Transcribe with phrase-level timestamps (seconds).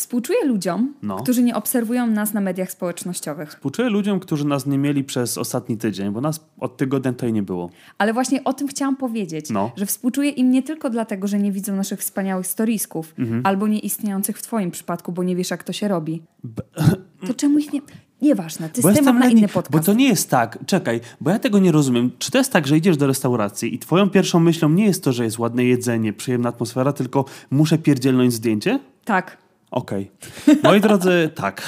[0.00, 1.16] Współczuję ludziom, No.
[1.16, 3.50] którzy nie obserwują nas na mediach społecznościowych.
[3.50, 7.42] Współczuję ludziom, którzy nas nie mieli przez ostatni tydzień, bo nas od tygodnia tutaj nie
[7.42, 7.70] było.
[7.98, 9.72] Ale właśnie o tym chciałam powiedzieć, No.
[9.76, 13.40] że współczuję im nie tylko dlatego, że nie widzą naszych wspaniałych storisków, Mhm.
[13.46, 16.22] albo nieistniejących w twoim przypadku, bo nie wiesz, jak to się robi.
[17.26, 17.80] To czemu ich nie...
[18.22, 19.72] Nieważne, to jest temat na inny podcast.
[19.72, 22.10] Bo to nie jest tak, czekaj, bo ja tego nie rozumiem.
[22.18, 25.12] Czy to jest tak, że idziesz do restauracji i twoją pierwszą myślą nie jest to,
[25.12, 28.80] że jest ładne jedzenie, przyjemna atmosfera, tylko muszę pierdzielnąć zdjęcie?
[29.04, 29.36] Tak,
[29.70, 30.10] Okej.
[30.62, 31.62] Moi drodzy, tak.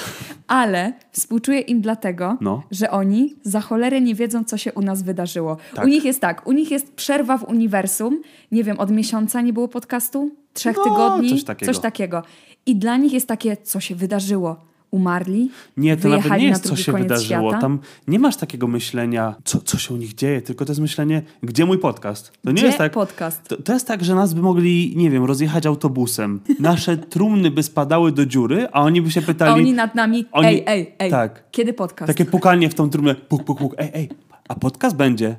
[0.47, 2.63] ale współczuję im dlatego, No.
[2.71, 5.57] że oni za cholerę nie wiedzą, co się u nas wydarzyło.
[5.75, 5.85] Tak.
[5.85, 9.53] U nich jest tak, u nich jest przerwa w uniwersum, nie wiem, od miesiąca nie
[9.53, 10.31] było podcastu?
[10.53, 11.29] Trzech No, tygodni?
[11.29, 11.73] coś takiego.
[11.73, 12.23] Coś takiego.
[12.65, 14.55] I dla nich jest takie, co się wydarzyło?
[14.93, 15.49] Umarli?
[15.77, 17.49] Nie, to nawet nie na jest, co drugi się wydarzyło.
[17.49, 17.61] świata?
[17.61, 21.21] Tam nie masz takiego myślenia, co, co się u nich dzieje, tylko to jest myślenie,
[21.43, 22.31] gdzie mój podcast?
[22.43, 22.91] To nie Gdzie jest tak.
[22.91, 23.47] podcast?
[23.47, 26.39] To, to jest tak, że nas by mogli, nie wiem, rozjechać autobusem.
[26.59, 29.51] Nasze trumny by spadały do dziury, a oni by się pytali.
[29.51, 31.43] A oni nad nami, Oni- ej, ej, ej, tak.
[31.51, 32.07] kiedy podcast?
[32.07, 33.15] Takie pukanie w tą trumnę.
[33.15, 33.75] Puk, puk, puk.
[33.77, 34.09] Ej, ej,
[34.49, 35.35] a podcast będzie?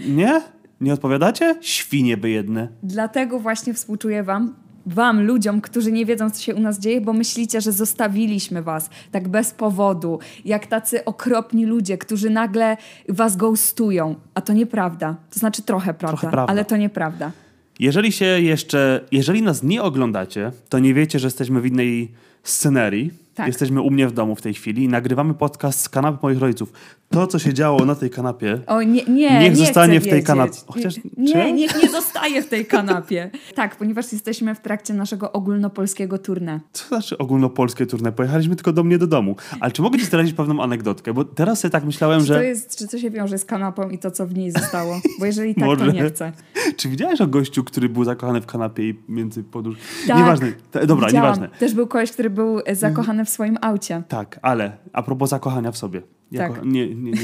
[0.00, 0.40] Nie?
[0.80, 1.56] Nie odpowiadacie?
[1.60, 2.68] Świnie by jedne.
[2.82, 4.54] Dlatego właśnie współczuję wam,
[4.86, 8.90] wam, ludziom, którzy nie wiedzą, co się u nas dzieje, bo myślicie, że zostawiliśmy was
[9.10, 12.76] tak bez powodu, jak tacy okropni ludzie, którzy nagle
[13.08, 14.14] was ghostują.
[14.34, 15.16] A to nieprawda.
[15.30, 16.52] To znaczy trochę prawda, Trochę prawda.
[16.52, 17.30] ale to nieprawda.
[17.78, 23.10] Jeżeli się jeszcze, jeżeli nas nie oglądacie, to nie wiecie, że jesteśmy w innej scenerii.
[23.34, 23.46] Tak.
[23.46, 26.72] Jesteśmy u mnie w domu w tej chwili i nagrywamy podcast z kanapy moich rodziców.
[27.12, 30.22] To, co się działo na tej kanapie, O, nie, nie, Niech nie zostanie w tej
[30.24, 30.52] kanapie.
[30.66, 33.30] Chociaż- nie, nie, niech nie zostaje w tej kanapie.
[33.54, 36.60] tak, ponieważ jesteśmy w trakcie naszego ogólnopolskiego tournée.
[36.72, 38.12] co znaczy ogólnopolskie turne?
[38.12, 39.36] Pojechaliśmy tylko do mnie do domu.
[39.60, 41.14] Ale czy mogę ci zdradzić pewną anegdotkę?
[41.14, 42.44] Bo teraz sobie tak myślałem, Czy to, że...
[42.44, 45.00] jest, czy to się wiąże z kanapą i to, co w niej zostało?
[45.20, 45.86] Bo jeżeli tak, Może.
[45.86, 46.32] to nie chcę.
[46.76, 49.76] Czy widziałeś o gościu, który był zakochany w kanapie i między podróż...
[50.08, 50.52] Tak, Nieważne.
[50.70, 51.26] Te- Dobra, Widziałam.
[51.34, 51.58] nieważne.
[51.58, 54.02] Też był koleś, który był e, zakochany w swoim aucie.
[54.08, 56.00] Tak, ale a propos zakochania w sobie.
[56.00, 56.10] Tak.
[56.52, 57.18] Jako, nie, nie, nie, nie.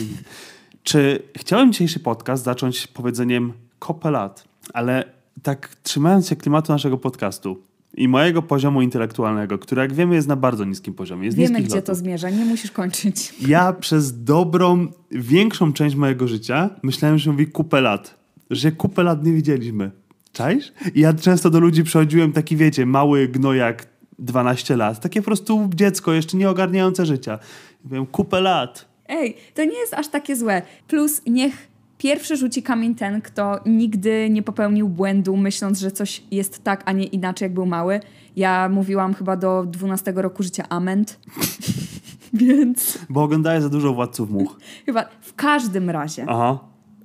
[0.83, 4.45] Czy chciałem dzisiejszy podcast zacząć powiedzeniem kopę lat,
[4.75, 5.05] ale
[5.43, 7.63] tak trzymając się klimatu naszego podcastu
[7.95, 11.27] i mojego poziomu intelektualnego, który jak wiemy jest na bardzo niskim poziomie.
[11.27, 11.97] Jest Wiemy, gdzie to lotów.
[11.97, 13.35] zmierza, nie musisz kończyć.
[13.47, 18.15] Ja przez dobrą, większą część mojego życia myślałem, że mówi kupę lat.
[18.51, 19.91] Że kupę lat nie widzieliśmy.
[20.33, 20.73] Czaisz?
[20.95, 23.87] I ja często do ludzi przychodziłem taki, wiecie, mały gnojak
[24.19, 25.01] 12 lat.
[25.01, 27.39] Takie po prostu dziecko, jeszcze nie ogarniające życia.
[27.81, 28.89] I Mówiłem, kupę lat.
[29.09, 30.63] Ej, to nie jest aż takie złe.
[30.89, 36.65] Plus niech pierwszy rzuci kamień ten, kto nigdy nie popełnił błędu, myśląc, że coś jest
[36.65, 38.01] tak, a nie inaczej, jak był mały.
[38.37, 41.19] Ja mówiłam chyba do 12 roku życia ament.
[42.33, 44.57] Więc Bo oglądałem za dużo Władców Much.
[44.87, 46.25] chyba w każdym razie.
[46.29, 46.59] Aha.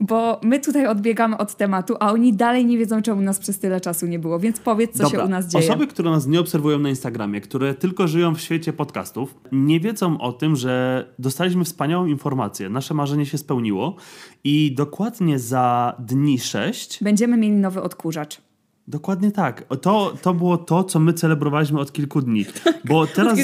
[0.07, 3.81] Bo my tutaj odbiegamy od tematu, a oni dalej nie wiedzą, czemu nas przez tyle
[3.81, 4.39] czasu nie było.
[4.39, 5.65] Więc powiedz, co się u nas dzieje.
[5.65, 10.21] Osoby, które nas nie obserwują na Instagramie, które tylko żyją w świecie podcastów, nie wiedzą
[10.21, 12.69] o tym, że dostaliśmy wspaniałą informację.
[12.69, 13.95] Nasze marzenie się spełniło
[14.43, 18.41] i dokładnie za dni 6 Będziemy mieli nowy odkurzacz.
[18.87, 19.65] Dokładnie tak.
[19.81, 22.45] To, to było to, co my celebrowaliśmy od kilku dni.
[22.89, 23.39] Bo teraz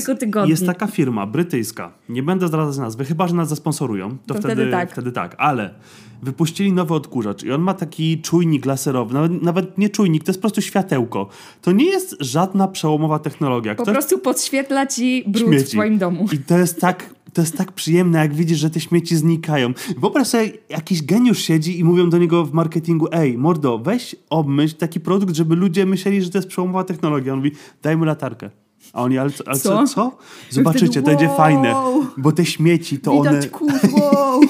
[0.45, 4.55] jest taka firma brytyjska, nie będę zdradzać nazwy, chyba że nas zasponsorują, to, To wtedy,
[4.55, 4.91] wtedy tak.
[4.91, 5.35] wtedy tak.
[5.37, 5.73] Ale
[6.21, 10.39] wypuścili nowy odkurzacz i on ma taki czujnik laserowy, nawet, nawet nie czujnik, to jest
[10.39, 11.27] po prostu światełko.
[11.61, 13.75] To nie jest żadna przełomowa technologia.
[13.75, 15.77] Po prostu podświetla ci brud w śmieci.
[15.77, 16.27] twoim domu.
[16.31, 17.18] I to jest tak.
[17.33, 19.73] To jest tak przyjemne, jak widzisz, że te śmieci znikają.
[19.97, 24.75] Wyobraź sobie, jakiś geniusz siedzi i mówią do niego w marketingu: Ej, mordo, weź obmyśl
[24.75, 27.33] taki produkt, żeby ludzie myśleli, że to jest przełomowa technologia.
[27.33, 27.51] On mówi:
[27.81, 28.49] Daj mu latarkę.
[28.93, 29.43] A oni, ale co?
[29.47, 29.69] Ale co?
[29.69, 29.87] Co?
[29.87, 30.17] co?
[30.49, 31.37] Zobaczycie, wtedy, to będzie wow.
[31.37, 31.75] fajne.
[32.17, 33.29] Bo te śmieci, to one.
[33.29, 34.41] Widać kurz, wow.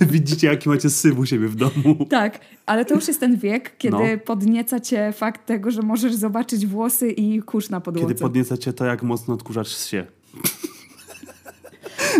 [0.10, 2.06] Widzicie, jaki macie syf u siebie w domu.
[2.10, 4.24] Tak, ale to już jest ten wiek, kiedy No.
[4.24, 8.08] podnieca cię fakt tego, że możesz zobaczyć włosy i kurz na podłodze.
[8.08, 10.06] Kiedy podnieca cię to, jak mocno odkurzacz się.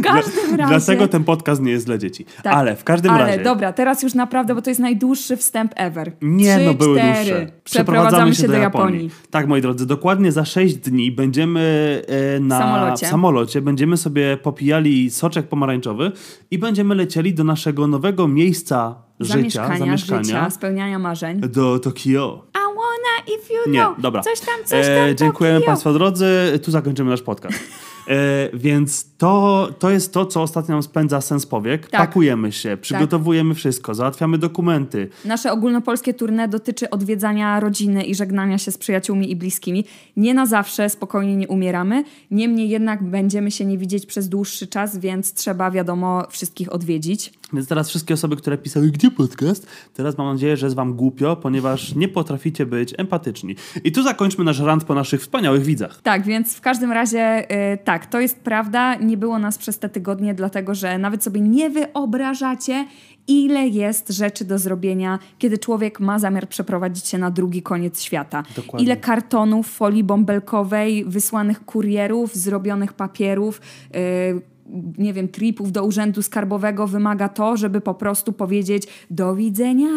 [0.02, 0.68] Każdym razie...
[0.78, 2.24] Dlatego ten podcast nie jest dla dzieci.
[2.42, 2.54] Tak.
[2.54, 3.42] Ale w każdym Ale razie.
[3.42, 6.12] dobra, teraz już naprawdę, bo to jest najdłuższy wstęp ever.
[6.22, 7.14] Nie, no były cztery.
[7.14, 7.46] dłuższe.
[7.64, 9.10] Przeprowadzamy się do Japonii.
[9.30, 12.02] Tak, moi drodzy, dokładnie za 6 dni będziemy
[12.36, 13.06] e, na samolocie.
[13.06, 16.12] samolocie, będziemy sobie popijali soczek pomarańczowy
[16.50, 21.40] i będziemy lecieli do naszego nowego miejsca życia, Zamieszkania, zamieszkania życia, spełniania marzeń.
[21.40, 22.44] do Tokio.
[22.54, 24.00] I wanna if you Nie, know.
[24.00, 24.22] dobra.
[24.22, 25.66] Coś tam, coś tam, E, dziękujemy Tokio.
[25.66, 26.26] Państwa drodzy.
[26.62, 27.58] Tu zakończymy nasz podcast.
[28.08, 31.88] E, więc to, to jest to, co ostatnio nam spędza sens powiek.
[31.88, 32.00] Tak.
[32.00, 35.08] Pakujemy się, przygotowujemy wszystko, załatwiamy dokumenty.
[35.24, 39.84] Nasze ogólnopolskie tournée dotyczy odwiedzania rodziny i żegnania się z przyjaciółmi i bliskimi.
[40.16, 42.04] Nie na zawsze, spokojnie nie umieramy.
[42.30, 47.32] Niemniej jednak będziemy się nie widzieć przez dłuższy czas, więc trzeba, wiadomo, wszystkich odwiedzić.
[47.52, 51.36] Więc teraz wszystkie osoby, które pisały, gdzie podcast, teraz mam nadzieję, że jest wam głupio,
[51.36, 53.56] ponieważ nie potraficie być empatyczni.
[53.84, 56.00] I tu zakończmy nasz rant po naszych wspaniałych widzach.
[56.02, 58.94] Tak, więc w każdym razie y, tak, to jest prawda.
[58.94, 62.86] Nie było nas przez te tygodnie, dlatego że nawet sobie nie wyobrażacie,
[63.28, 68.42] ile jest rzeczy do zrobienia, kiedy człowiek ma zamiar przeprowadzić się na drugi koniec świata.
[68.56, 68.86] Dokładnie.
[68.86, 73.60] Ile kartonów, folii bąbelkowej, wysłanych kurierów, zrobionych papierów.
[73.96, 74.54] y,
[74.98, 79.88] nie wiem, tripów do urzędu skarbowego wymaga to, żeby po prostu powiedzieć do widzenia,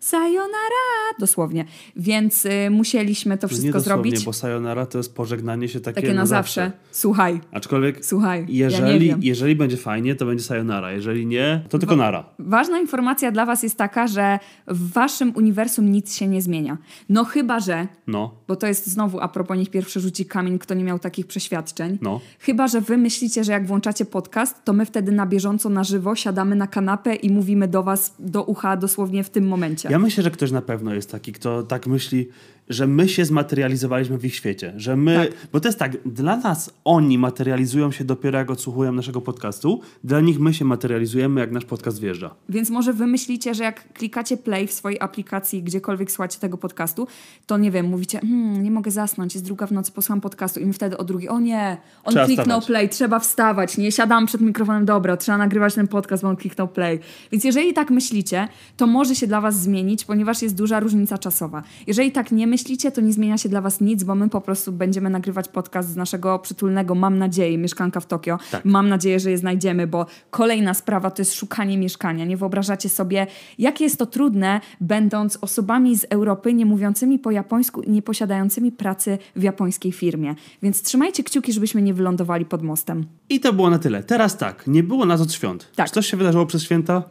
[0.00, 1.64] sayonara, dosłownie.
[1.96, 4.24] Więc y, musieliśmy to No nie wszystko dosłownie, zrobić.
[4.24, 6.72] bo sayonara to jest pożegnanie się takie, Takie na zawsze.
[6.90, 9.20] Słuchaj, Aczkolwiek słuchaj, ja jeżeli, wiem.
[9.22, 10.92] jeżeli będzie fajnie, to będzie sayonara.
[10.92, 12.24] Jeżeli nie, to tylko nara.
[12.38, 16.78] Ważna informacja dla Was jest taka, że w Waszym uniwersum nic się nie zmienia.
[17.08, 20.74] No chyba, że, No, bo to jest znowu a propos niech pierwszy rzuci kamień, kto
[20.74, 21.98] nie miał takich przeświadczeń.
[22.02, 22.20] no.
[22.38, 26.14] Chyba, że Wy myślicie, że jak włączacie podcast, to my wtedy na bieżąco, na żywo
[26.14, 29.89] siadamy na kanapę i mówimy do Was do ucha dosłownie w tym momencie.
[29.90, 32.28] Ja myślę, że ktoś na pewno jest taki, kto tak myśli,
[32.70, 34.72] że my się zmaterializowaliśmy w ich świecie.
[34.76, 35.48] Że my, Tak.
[35.52, 40.20] bo to jest tak, dla nas oni materializują się dopiero jak odsłuchują naszego podcastu, dla
[40.20, 42.34] nich my się materializujemy jak nasz podcast wjeżdża.
[42.48, 47.06] Więc może wy myślicie, że jak klikacie play w swojej aplikacji, gdziekolwiek słuchacie tego podcastu,
[47.46, 50.66] to nie wiem, mówicie, hmm, nie mogę zasnąć, jest druga w nocy, posłucham podcastu i
[50.66, 52.66] my wtedy o drugiej, o nie, on Trzeba kliknął wstawać.
[52.66, 56.68] play, trzeba wstawać, nie siadam przed mikrofonem, dobra, trzeba nagrywać ten podcast, bo on kliknął
[56.68, 56.98] play.
[57.32, 61.62] Więc jeżeli tak myślicie, to może się dla was zmienić, ponieważ jest duża różnica czasowa.
[61.86, 62.59] Jeżeli tak nie myślicie,
[62.94, 65.96] to nie zmienia się dla was nic, bo my po prostu będziemy nagrywać podcast z
[65.96, 68.38] naszego przytulnego, mam nadzieję, mieszkanka w Tokio.
[68.50, 68.64] Tak.
[68.64, 72.24] Mam nadzieję, że je znajdziemy, bo kolejna sprawa to jest szukanie mieszkania.
[72.24, 73.26] Nie wyobrażacie sobie,
[73.58, 78.72] jakie jest to trudne, będąc osobami z Europy, nie mówiącymi po japońsku i nie posiadającymi
[78.72, 80.34] pracy w japońskiej firmie.
[80.62, 83.06] Więc trzymajcie kciuki, żebyśmy nie wylądowali pod mostem.
[83.28, 84.02] I to było na tyle.
[84.02, 85.68] Teraz tak, nie było nas od świąt.
[85.76, 85.86] Tak.
[85.86, 87.02] Czy coś się wydarzyło przez święta?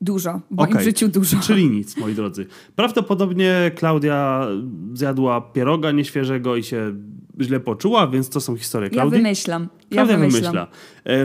[0.00, 0.84] Dużo, w moim Okej.
[0.84, 1.36] życiu dużo.
[1.40, 2.46] Czyli nic, moi drodzy.
[2.76, 4.46] Prawdopodobnie Klaudia
[4.94, 6.94] zjadła pieroga nieświeżego i się
[7.40, 9.18] źle poczuła, więc to są historie Ja Klaudii.
[9.22, 9.62] wymyślam.
[9.62, 10.42] Ja Klaudia wymyślam.
[10.42, 10.66] wymyśla.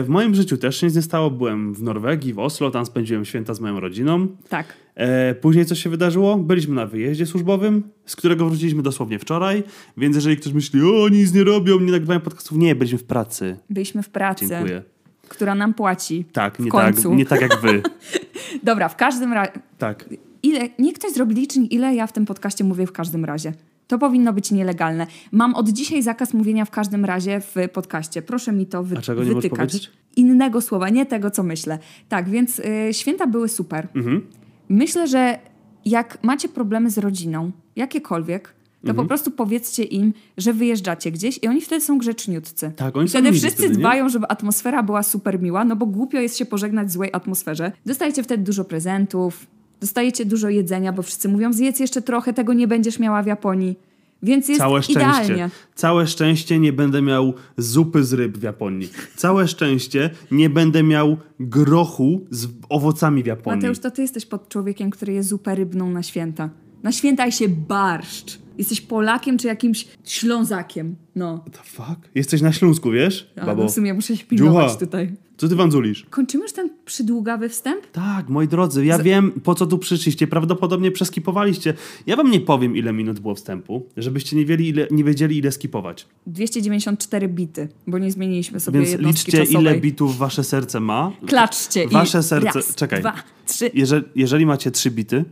[0.04, 1.30] W moim życiu też się nic nie stało.
[1.30, 4.26] Byłem w Norwegii, w Oslo, tam spędziłem święta z moją rodziną.
[4.48, 4.66] Tak.
[4.94, 6.36] E, Później coś się wydarzyło.
[6.36, 9.62] Byliśmy na wyjeździe służbowym, z którego wróciliśmy dosłownie wczoraj.
[9.96, 13.56] Więc jeżeli ktoś myśli, o nic nie robią, nie nagrywają podcastów, nie, byliśmy w pracy.
[13.70, 14.82] Byliśmy w pracy, Dziękuję.
[15.28, 16.24] Która nam płaci.
[16.32, 17.14] Tak, w nie tak, końcu.
[17.14, 17.82] nie tak jak wy.
[18.62, 19.52] Dobra, w każdym razie.
[19.78, 20.04] Tak.
[20.42, 23.52] Ile, niech ktoś zrobi licznik, ile ja w tym podcaście mówię w każdym razie.
[23.86, 25.06] To powinno być nielegalne.
[25.32, 28.22] Mam od dzisiaj zakaz mówienia w każdym razie w podcaście.
[28.22, 29.90] Proszę mi to wy, A czego nie wytykać.
[30.16, 31.78] Innego słowa, nie tego, co myślę.
[32.08, 33.88] Tak, więc y, święta były super.
[33.94, 34.26] Mhm.
[34.68, 35.38] Myślę, że
[35.84, 38.54] jak macie problemy z rodziną, jakiekolwiek,
[38.86, 39.06] to Mhm.
[39.06, 42.72] po prostu powiedzcie im, że wyjeżdżacie gdzieś i oni wtedy są grzeczniutcy.
[42.76, 46.18] Tak, oni I wtedy wszyscy wtedy, dbają, żeby atmosfera była super miła, no bo głupio
[46.20, 47.72] jest się pożegnać w złej atmosferze.
[47.86, 49.46] Dostajecie wtedy dużo prezentów,
[49.80, 53.76] dostajecie dużo jedzenia, bo wszyscy mówią, zjedz jeszcze trochę, tego nie będziesz miała w Japonii.
[54.22, 55.00] Więc jest Całe szczęście.
[55.02, 55.50] idealnie.
[55.74, 58.88] Całe szczęście nie będę miał zupy z ryb w Japonii.
[59.16, 63.56] Całe szczęście nie będę miał grochu z owocami w Japonii.
[63.60, 66.50] Mateusz, to ty jesteś pod człowiekiem, który je zupę rybną na święta.
[66.86, 68.38] Na święta się barszcz.
[68.58, 70.96] Jesteś Polakiem czy jakimś Ślązakiem.
[71.16, 71.38] No.
[71.38, 72.00] What the fuck?
[72.14, 73.62] Jesteś na Śląsku, wiesz, A, babo?
[73.62, 74.78] no w sumie muszę się pilnować Dziucha.
[74.80, 75.12] tutaj.
[75.36, 76.06] Co ty wanzulisz?
[76.10, 77.86] Kończymy już ten przydługawy wstęp?
[77.86, 80.26] Tak, moi drodzy, ja wiem, po co tu przyszliście.
[80.26, 81.74] Prawdopodobnie przeskipowaliście.
[82.06, 85.52] Ja wam nie powiem, ile minut było wstępu, żebyście nie, wiedzieli, ile, nie wiedzieli, ile
[85.52, 86.06] skipować.
[86.26, 89.62] 294 bity, bo nie zmieniliśmy sobie Więc jednostki liczcie, czasowej.
[89.72, 91.12] ile bitów wasze serce ma.
[91.26, 93.00] Klaczcie i Wasze serce- Raz, czekaj.
[93.00, 93.14] dwa,
[93.46, 93.70] trzy.
[93.74, 95.24] Jeżeli, jeżeli macie trzy bity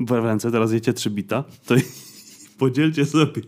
[0.00, 1.74] w ręce, teraz jecie trzy bita, to
[2.58, 3.42] podzielcie sobie.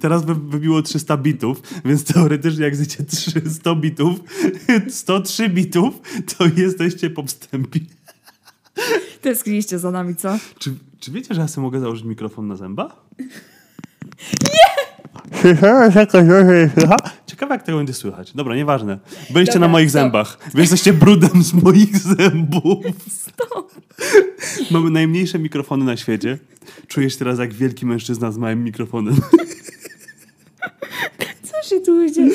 [0.00, 4.20] Teraz by wybiło 300 bitów, więc teoretycznie jak zjecie 300 bitów,
[4.88, 5.94] 103 bitów,
[6.38, 7.80] to jesteście po wstępie.
[9.20, 10.38] Tęskniliście za nami, co?
[10.58, 13.06] Czy, czy wiecie, że ja sobie mogę założyć mikrofon na zęba?
[17.26, 18.32] Ciekawe, jak tego będzie słychać.
[18.32, 18.98] Dobra, nieważne.
[19.30, 20.02] Byliście Dobra, na moich stop.
[20.02, 20.38] zębach.
[20.54, 22.84] Wy jesteście brudem z moich zębów.
[24.70, 26.38] Mamy najmniejsze mikrofony na świecie.
[26.88, 29.16] Czuję się teraz jak wielki mężczyzna z małym mikrofonem.
[31.64, 32.30] Co się tu dzieje?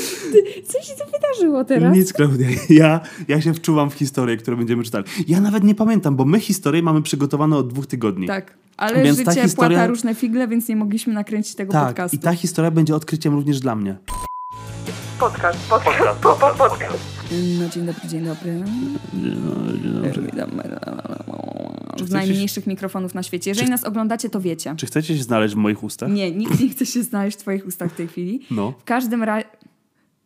[0.68, 1.96] Co się tu wydarzyło teraz?
[1.98, 2.48] Nic, Klaudia.
[2.70, 5.06] Ja, ja się wczuwam w historię, którą będziemy czytali.
[5.28, 8.28] Ja nawet nie pamiętam, bo my historię mamy przygotowane od dwóch tygodni.
[8.28, 12.16] Tak, ale Więc życie historia- płata różne figle, więc nie mogliśmy nakręcić tego Tak, podcastu.
[12.18, 13.98] i ta historia będzie odkryciem również dla mnie.
[15.20, 16.98] Podcast, Podcast, podcast, podcast.
[17.60, 18.64] No dzień dobry, dzień dobry.
[22.06, 23.52] Z najmniejszych mikrofonów na świecie.
[23.52, 24.74] Jeżeli nas oglądacie, to wiecie.
[24.78, 26.12] Czy chcecie się znaleźć w moich ustach?
[26.12, 28.40] Nie, nikt nie chce się znaleźć w twoich ustach w tej chwili.
[28.52, 28.74] No.
[28.80, 29.46] W każdym razie...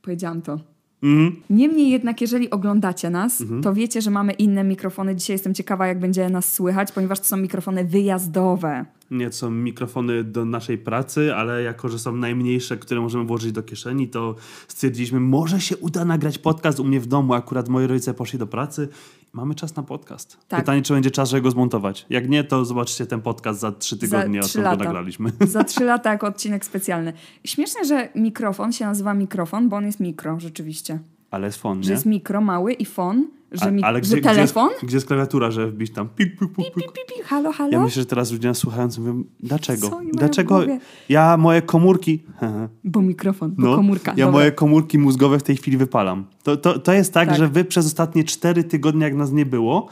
[0.02, 0.60] Powiedziałam to.
[1.04, 1.36] Mhm.
[1.50, 5.16] Niemniej jednak, jeżeli oglądacie nas, to wiecie, że mamy inne mikrofony.
[5.16, 8.86] Dzisiaj jestem ciekawa, jak będzie nas słychać, ponieważ to są mikrofony wyjazdowe.
[9.12, 13.52] Nie, to są mikrofony do naszej pracy, ale jako, że są najmniejsze, które możemy włożyć
[13.52, 14.36] do kieszeni, to
[14.68, 17.34] stwierdziliśmy, może się uda nagrać podcast u mnie w domu.
[17.34, 18.88] Akurat moi rodzice poszli do pracy.
[19.34, 20.38] Mamy czas na podcast.
[20.48, 20.60] Tak.
[20.60, 22.06] Pytanie, czy będzie czas, żeby go zmontować.
[22.10, 25.32] Jak nie, to zobaczcie ten podcast za trzy tygodnie, trzy odkąd go nagraliśmy.
[25.42, 27.14] Za trzy lata jako odcinek specjalny.
[27.46, 31.00] Śmieszne, że mikrofon się nazywa mikrofon, bo on jest mikro, rzeczywiście.
[31.34, 31.94] Ale jest fon, Że nie?
[31.94, 34.66] jest mikro, mały i fon, że, mi- ale że gdzie, telefon.
[34.68, 36.92] Gdzie jest, gdzie jest klawiatura, że wbić tam pik, pik, pik, pik.
[36.92, 37.72] Pi, pi, halo, halo.
[37.72, 40.02] Ja myślę, że teraz ludzie nas słuchając mówią, dlaczego?
[40.14, 40.62] Dlaczego
[41.10, 42.24] ja moje komórki...
[42.84, 44.12] Bo mikrofon, bo No, komórka.
[44.12, 44.32] ja Dobra.
[44.40, 46.26] moje komórki mózgowe w tej chwili wypalam.
[46.44, 47.38] To, to, to jest tak, Tak.
[47.38, 49.88] że wy przez ostatnie cztery tygodnie, jak nas nie było,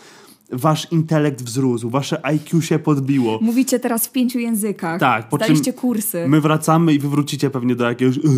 [0.52, 3.40] wasz intelekt wzrósł, wasze IQ się podbiło.
[3.42, 5.00] Mówicie teraz w pięciu językach.
[5.00, 6.26] Tak, po Zdaliście kursy.
[6.28, 8.32] My wracamy i wy wrócicie pewnie do jakiegoś e, e,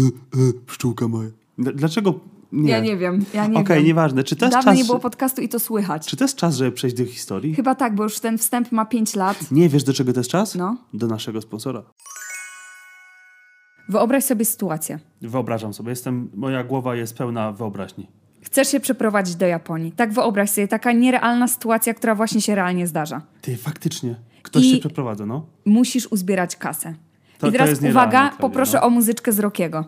[0.65, 1.29] pszczółka moja.
[1.59, 2.13] Dl- Dlaczego
[2.53, 2.71] nie?
[2.71, 3.85] Ja nie wiem, ja nie Okej, wiem.
[3.85, 4.23] nieważne.
[4.23, 6.07] Czy to jest Dawno czas, nie było podcastu i to słychać.
[6.07, 7.55] czy to jest czas, żeby przejść do historii?
[7.55, 9.51] Chyba tak, bo już ten wstęp ma pięć lat.
[9.51, 10.55] Nie wiesz, do czego to jest czas?
[10.55, 10.77] No.
[10.93, 11.83] Do naszego sponsora.
[13.89, 14.99] Wyobraź sobie sytuację.
[15.21, 18.07] Wyobrażam sobie, jestem, moja głowa jest pełna wyobraźni.
[18.41, 19.91] Chcesz się przeprowadzić do Japonii.
[19.91, 23.21] Tak wyobraź sobie, taka nierealna sytuacja, która właśnie się realnie zdarza.
[23.41, 24.15] Ty, faktycznie.
[24.41, 25.45] Ktoś I- się przeprowadza, no.
[25.65, 26.95] Musisz uzbierać kasę.
[27.37, 28.87] To- I teraz uwaga, poproszę no.
[28.87, 29.85] o muzyczkę z Rockiego.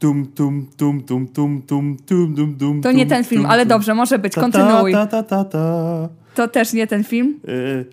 [0.00, 3.94] Tum, tum, tum, tum, tum, tum, tum, tum, tum, To nie ten film, ale dobrze,
[3.94, 4.92] może być, kontynuuj.
[4.92, 6.08] Ta, ta, ta, ta.
[6.34, 7.40] To też nie ten film.
[7.48, 7.84] E,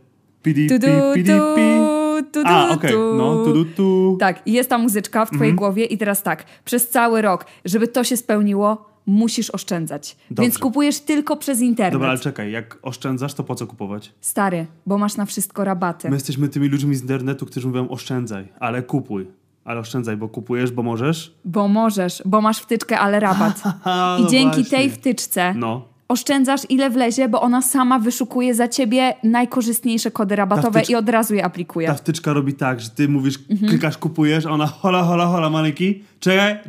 [0.44, 1.34] Pidi, Tu, pi, du, pidi,
[2.34, 4.18] tu, tu, A, okej, no, tu, tu, tu.
[4.20, 5.38] Tak, i jest ta muzyczka w Mhm.
[5.38, 10.18] twojej głowie i teraz tak, przez cały rok, żeby to się spełniło, musisz oszczędzać.
[10.30, 10.44] Dobrze.
[10.44, 11.94] Więc kupujesz tylko przez internet.
[11.94, 14.14] Dobra, ale czekaj, jak oszczędzasz, to po co kupować?
[14.22, 16.10] Stary, bo masz na wszystko rabaty.
[16.10, 19.28] My jesteśmy tymi ludźmi z internetu, którzy mówią oszczędzaj, ale kupuj.
[19.68, 21.34] Ale oszczędzaj, bo kupujesz, bo możesz.
[21.46, 23.64] Bo możesz, bo masz wtyczkę, ale rabat.
[24.20, 24.78] I no dzięki właśnie.
[24.78, 25.86] tej wtyczce No.
[26.08, 31.36] oszczędzasz ile wlezie, bo ona sama wyszukuje za ciebie najkorzystniejsze kody rabatowe i od razu
[31.36, 31.88] je aplikuje.
[31.88, 33.70] Ta wtyczka robi tak, że ty mówisz, Mhm.
[33.70, 36.04] klikasz, kupujesz, a ona hola, hola, hola, maleki.
[36.20, 36.60] Czekaj,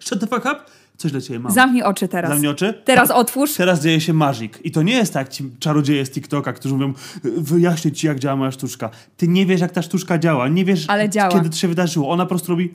[0.00, 0.56] shut the fuck up.
[1.00, 1.52] Coś dla ciebie mam.
[1.52, 2.30] Zamknij oczy teraz.
[2.30, 2.82] Zamknij oczy.
[2.84, 3.54] Teraz otwórz.
[3.54, 4.52] Teraz dzieje się magic.
[4.64, 6.92] I to nie jest tak ci czarodzieje z TikToka, którzy mówią,
[7.24, 8.90] wyjaśnię ci, jak działa moja sztuczka.
[9.16, 10.48] Ty nie wiesz, jak ta sztuczka działa.
[10.48, 11.32] Nie wiesz, działa.
[11.32, 12.10] kiedy to się wydarzyło.
[12.10, 12.72] Ona po prostu robi...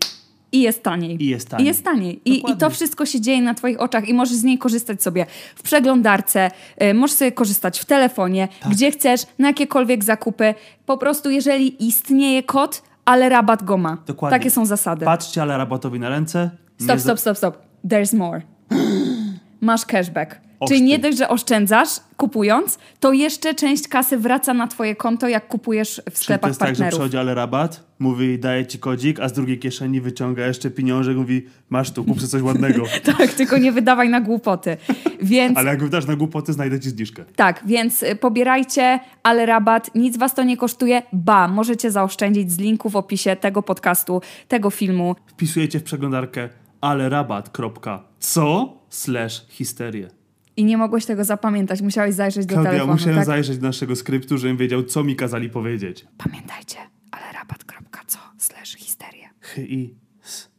[0.52, 1.24] I jest taniej.
[1.24, 1.66] I jest taniej.
[1.66, 2.22] I jest taniej.
[2.26, 5.26] I, I to wszystko się dzieje na twoich oczach i możesz z niej korzystać sobie
[5.56, 6.52] w przeglądarce,
[6.84, 8.72] y, możesz sobie korzystać w telefonie, Tak.
[8.72, 10.54] gdzie chcesz, na jakiekolwiek zakupy.
[10.86, 13.98] Po prostu jeżeli istnieje kod, ale rabat go ma.
[14.08, 14.40] Dokładnie.
[14.40, 15.06] Takie są zasady.
[15.06, 16.50] Patrzcie, ale rabatowi na ręce.
[16.78, 17.66] Stop, stop, stop, stop.
[17.88, 18.42] There's more.
[19.62, 20.46] Masz cashback.
[20.60, 20.76] Oszty.
[20.76, 25.48] Czyli nie dość, że oszczędzasz kupując, to jeszcze część kasy wraca na twoje konto, jak
[25.48, 26.94] kupujesz w Czyli to sklepach jest tak, że partnerów.
[26.94, 31.46] przychodzi ale rabat, mówi, daje ci kodzik, a z drugiej kieszeni wyciąga jeszcze pieniążek, mówi,
[31.70, 32.84] masz tu, kup sobie coś ładnego.
[33.18, 34.78] tak, tylko nie wydawaj na głupoty.
[35.22, 37.26] Więc Ale jak wydasz na głupoty, znajdę ci zniżkę.
[37.36, 41.02] Tak, więc y, pobierajcie, ale rabat, nic was to nie kosztuje.
[41.14, 45.16] Ba, możecie zaoszczędzić z linku w opisie tego podcastu, tego filmu.
[45.28, 46.50] Wpisujecie w przeglądarkę
[46.82, 50.10] alerabat.co slash histerię.
[50.58, 52.94] I nie mogłeś tego zapamiętać, musiałeś zajrzeć do Klaudia, telefonu.
[52.94, 53.26] musiałem tak?
[53.26, 56.06] zajrzeć do naszego skryptu, żebym wiedział, co mi kazali powiedzieć.
[56.18, 56.78] Pamiętajcie,
[57.12, 59.30] ale rabat.co slash histeria.
[59.40, 60.50] H, i, s.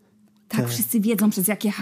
[0.49, 1.73] Tak, Te- wszyscy wiedzą przez jakie...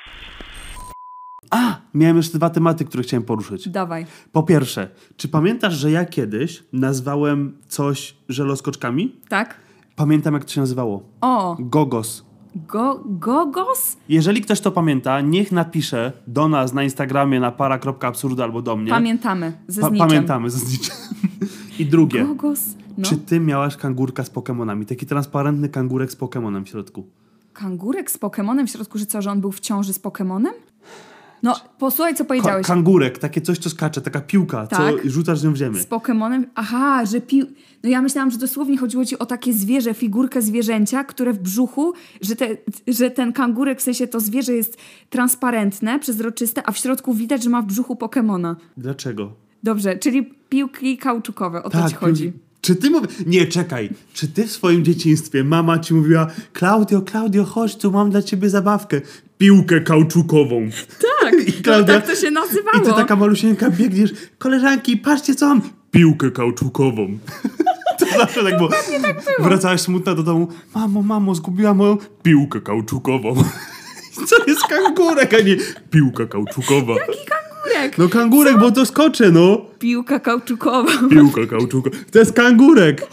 [1.51, 1.81] A!
[1.95, 3.69] Miałem jeszcze dwa tematy, które chciałem poruszyć.
[3.69, 4.07] Dawaj.
[4.33, 9.21] Po pierwsze, czy pamiętasz, że ja kiedyś nazwałem coś żeloskoczkami?
[9.29, 9.55] Tak?
[9.97, 11.03] Pamiętam, jak to się nazywało.
[11.21, 12.24] O, Gogos.
[12.57, 13.97] Go, gogos?
[14.09, 18.91] Jeżeli ktoś to pamięta, niech napisze do nas na Instagramie na para.absurdu albo do mnie.
[18.91, 20.97] Pamiętamy, ze Pa- pamiętamy ze zniczem.
[21.79, 22.25] I drugie.
[22.25, 22.61] Gogos?
[22.99, 23.09] No.
[23.09, 24.87] Czy ty miałaś kangurka z Pokemonami?
[24.87, 27.07] Taki transparentny kangurek z Pokemonem w środku.
[27.53, 30.55] Kangurek z Pokemonem w środku, że co, że on był w ciąży z Pokemonem?
[31.45, 32.67] No, posłuchaj, co Ka- powiedziałeś.
[32.67, 35.03] kangurek, takie coś, co skacze, taka piłka, Tak.
[35.03, 35.81] co rzucasz nią w ziemię.
[35.81, 36.47] Z Pokemonem?
[36.55, 37.47] Aha, że pił...
[37.83, 41.93] No ja myślałam, że dosłownie chodziło ci o takie zwierzę, figurkę zwierzęcia, które w brzuchu,
[42.21, 42.49] że, te,
[42.89, 44.77] że ten kangurek, w sensie to zwierzę jest
[45.11, 48.57] transparentne, przezroczyste, a w środku widać, że ma w brzuchu Pokemona.
[48.77, 49.33] Dlaczego?
[49.63, 52.33] Dobrze, czyli piłki kauczukowe, o to ci chodzi.
[52.61, 53.07] Czy ty mówi...
[53.27, 53.91] Nie, czekaj.
[54.15, 58.51] Czy ty w swoim dzieciństwie mama ci mówiła Klaudio, Klaudio, chodź tu, mam dla ciebie
[58.51, 59.01] zabawkę.
[59.45, 60.69] Piłkę kauczukową.
[61.21, 62.79] Tak, I Klaudia- tak to się nazywało.
[62.79, 65.61] I ty taka malusieńka biegniesz, koleżanki, patrzcie co mam.
[65.91, 67.09] Piłkę kauczukową.
[67.99, 68.71] To zawsze tak było.
[69.39, 70.49] Wracałaś smutna do domu.
[70.75, 73.35] Mamo, mamo, zgubiłam moją piłkę kauczukową.
[74.29, 75.57] Co jest kangurek, a nie
[75.91, 76.95] piłka kauczukowa?
[76.95, 77.99] Jaki kangurek?
[77.99, 79.67] No kangurek, bo to skoczę, no.
[79.79, 80.93] Piłka kauczukowa.
[81.11, 81.97] Piłka kauczukowa.
[82.13, 83.03] To jest kangurek.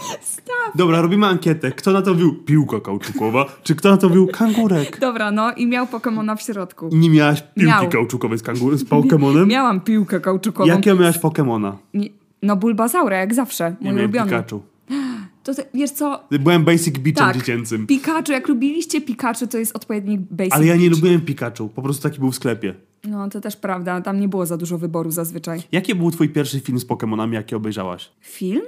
[0.43, 0.75] Stop.
[0.77, 1.71] Dobra, robimy ankietę.
[1.71, 4.99] Kto na to mówił piłka kauczukowa, czy kto na to mówił kangurek?
[4.99, 6.89] Dobra, no i miał Pokemona w środku.
[6.91, 7.89] Nie miałaś piłki Miał.
[7.89, 9.47] kauczukowej z, kangur- z Pokemonem?
[9.57, 10.69] Miałam piłkę kauczukową.
[10.69, 11.77] Jakiego miałaś Pokemona?
[11.93, 12.09] Nie,
[12.41, 13.63] no Bulbasaura, jak zawsze.
[13.63, 14.25] Ja Mój miałem ulubiony.
[14.31, 14.61] Pikachu.
[15.43, 16.23] To te, wiesz co?
[16.31, 17.37] Byłem basic bitchem Tak.
[17.37, 17.87] dziecięcym.
[17.87, 20.53] Pikachu, jak lubiliście Pikachu, to jest odpowiednik basic.
[20.53, 20.95] Ale ja nie Beach.
[21.01, 21.69] lubiłem Pikachu.
[21.69, 22.73] Po prostu taki był w sklepie.
[23.03, 24.01] No, to też prawda.
[24.01, 25.61] Tam nie było za dużo wyboru zazwyczaj.
[25.71, 28.09] Jaki był twój pierwszy film z Pokemonami, jaki obejrzałaś?
[28.21, 28.61] Film?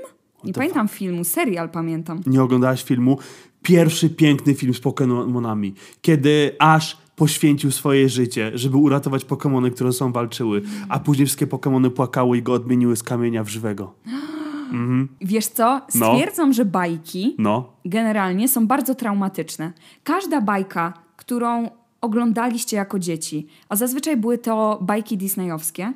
[0.43, 2.21] Nie pamiętam filmu, serial pamiętam.
[2.25, 3.17] Nie oglądałaś filmu?
[3.61, 5.73] Pierwszy piękny film z Pokemonami.
[6.01, 11.89] Kiedy Ash poświęcił swoje życie, żeby uratować Pokemony, które sobą walczyły, a później wszystkie Pokemony
[11.89, 13.93] płakały i go odmieniły z kamienia w żywego.
[15.21, 15.81] Wiesz co?
[15.95, 16.13] No.
[16.13, 17.73] Stwierdzam, że bajki No.
[17.85, 19.73] generalnie są bardzo traumatyczne.
[20.03, 21.69] Każda bajka, którą
[22.01, 25.93] oglądaliście jako dzieci, a zazwyczaj były to bajki disneyowskie,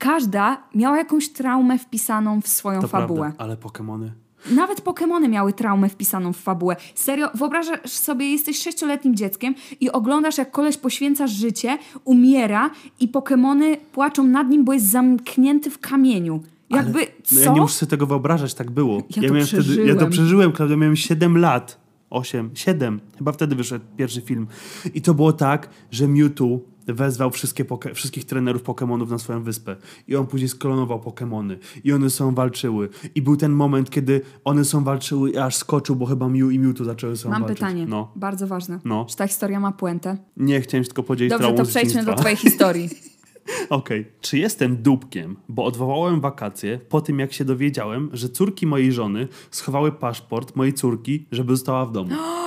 [0.00, 3.20] każda miała jakąś traumę wpisaną w swoją To fabułę.
[3.20, 4.12] prawda, ale Pokemony...
[4.50, 6.76] Nawet Pokemony miały traumę wpisaną w fabułę.
[6.94, 13.76] Serio, wyobrażasz sobie, jesteś sześcioletnim dzieckiem i oglądasz, jak koleś poświęca życie, umiera i Pokemony
[13.92, 16.40] płaczą nad nim, bo jest zamknięty w kamieniu.
[16.70, 17.34] Jakby, Ale, co?
[17.34, 18.96] no ja nie muszę sobie tego wyobrażać, tak było.
[19.16, 20.10] Ja to miałem wtedy, ja to przeżyłem.
[20.10, 21.80] przeżyłem, Klaudia, miałem 7 lat.
[22.10, 23.00] 8, 7.
[23.18, 24.46] Chyba wtedy wyszedł pierwszy film.
[24.94, 26.44] I to było tak, że Mewtwo
[26.92, 29.76] wezwał wszystkie wszystkich trenerów Pokemonów na swoją wyspę.
[30.08, 31.58] I on później sklonował Pokemony.
[31.84, 32.88] I one są walczyły.
[33.14, 36.58] I był ten moment, kiedy one są walczyły i aż skoczył, bo chyba Mew i
[36.58, 37.58] Mewtwo zaczęły sobą Mam walczyć.
[37.58, 38.12] pytanie, No.
[38.16, 38.80] bardzo ważne.
[38.84, 39.06] No.
[39.10, 40.16] Czy ta historia ma puentę?
[40.36, 42.88] Nie, chciałem się tylko podzielić Dobrze, to przejdźmy do twojej historii.
[43.70, 44.06] Okej.
[44.20, 49.28] Czy jestem dupkiem, bo odwołałem wakacje po tym, jak się dowiedziałem, że córki mojej żony
[49.50, 52.10] schowały paszport mojej córki, żeby została w domu?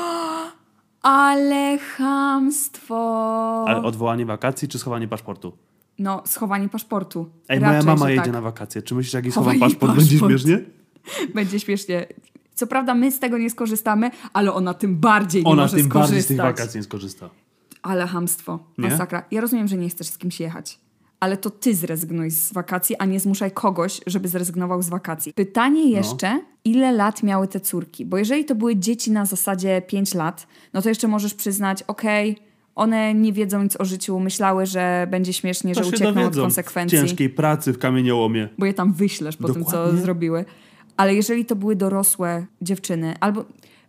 [1.04, 2.96] Ale chamstwo.
[3.68, 5.58] Ale odwołanie wakacji czy schowanie paszportu?
[6.00, 7.30] No, schowanie paszportu.
[7.50, 8.32] Ej, Raczej, moja mama jedzie tak.
[8.34, 8.82] na wakacje.
[8.82, 10.32] Czy myślisz, jak jej schowam jej paszport, będzie paszport.
[10.32, 10.60] śmiesznie?
[11.36, 12.06] Będzie śmiesznie.
[12.56, 15.86] Co prawda my z tego nie skorzystamy, ale ona tym bardziej nie Ona może tym
[15.86, 16.10] skorzystać.
[16.10, 17.30] bardziej z tych wakacji nie skorzysta.
[17.82, 18.60] Ale hamstwo.
[18.78, 19.24] Masakra.
[19.32, 20.80] Ja rozumiem, że nie chcesz z kimś jechać.
[21.24, 25.30] Ale to ty zrezygnuj z wakacji, a nie zmuszaj kogoś, żeby zrezygnował z wakacji.
[25.38, 25.46] No.
[25.46, 28.06] Pytanie jeszcze, ile lat miały te córki?
[28.06, 32.38] Bo jeżeli to były dzieci na zasadzie 5 lat, no to jeszcze możesz przyznać, okej,
[32.76, 36.42] one nie wiedzą nic o życiu, myślały, że będzie śmiesznie, To że uciekną od dowiedzą
[36.42, 38.50] konsekwencji, ciężkiej pracy w kamieniołomie.
[38.58, 40.02] bo je tam wyślesz po tym, co Dokładnie.
[40.02, 40.46] zrobiły.
[40.98, 43.46] Ale jeżeli to były dorosłe dziewczyny, albo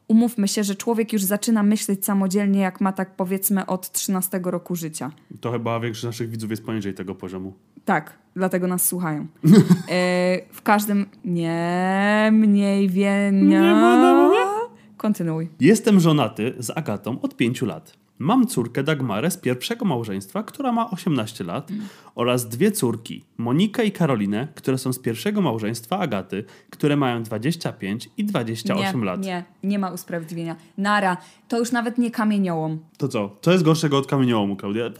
[0.08, 4.74] umówmy się, że człowiek już zaczyna myśleć samodzielnie, jak ma tak powiedzmy od 13 roku
[4.74, 5.10] życia.
[5.40, 7.54] To chyba większość naszych widzów jest poniżej tego poziomu.
[7.84, 9.26] Tak, dlatego nas słuchają.
[9.88, 11.06] E, w każdym.
[11.24, 13.48] Nie, mniej więcej.
[13.48, 13.74] Nie
[14.96, 15.48] Kontynuuj.
[15.60, 18.03] Jestem żonaty z Agatą od 5 lat.
[18.18, 21.70] Mam córkę Dagmarę z pierwszego małżeństwa, która ma 18 lat
[22.14, 28.10] oraz dwie córki, Monikę i Karolinę, które są z pierwszego małżeństwa Agaty, które mają 25
[28.16, 29.20] i 28 nie, lat.
[29.20, 30.56] Nie, nie ma usprawiedliwienia.
[30.78, 31.16] Nara,
[31.48, 32.78] to już nawet nie kamieniołom.
[32.98, 33.36] To co?
[33.40, 34.90] Co jest gorszego od kamieniołomu, Klaudia?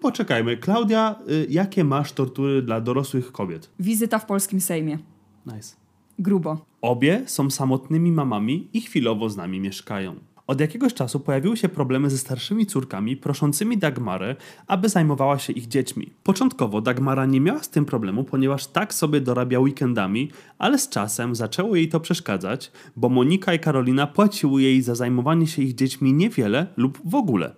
[0.00, 0.56] Poczekajmy.
[0.56, 3.70] Klaudia, y, jakie masz tortury dla dorosłych kobiet?
[3.80, 4.98] Wizyta w polskim Sejmie.
[5.46, 5.76] Nice.
[6.18, 6.58] Grubo.
[6.80, 10.14] Obie są samotnymi mamami i chwilowo z nami mieszkają.
[10.48, 15.68] Od jakiegoś czasu pojawiły się problemy ze starszymi córkami proszącymi Dagmarę, aby zajmowała się ich
[15.68, 16.10] dziećmi.
[16.22, 21.34] Początkowo Dagmara nie miała z tym problemu, ponieważ tak sobie dorabia weekendami, ale z czasem
[21.34, 26.12] zaczęło jej to przeszkadzać, bo Monika i Karolina płaciły jej za zajmowanie się ich dziećmi
[26.12, 27.54] niewiele lub w ogóle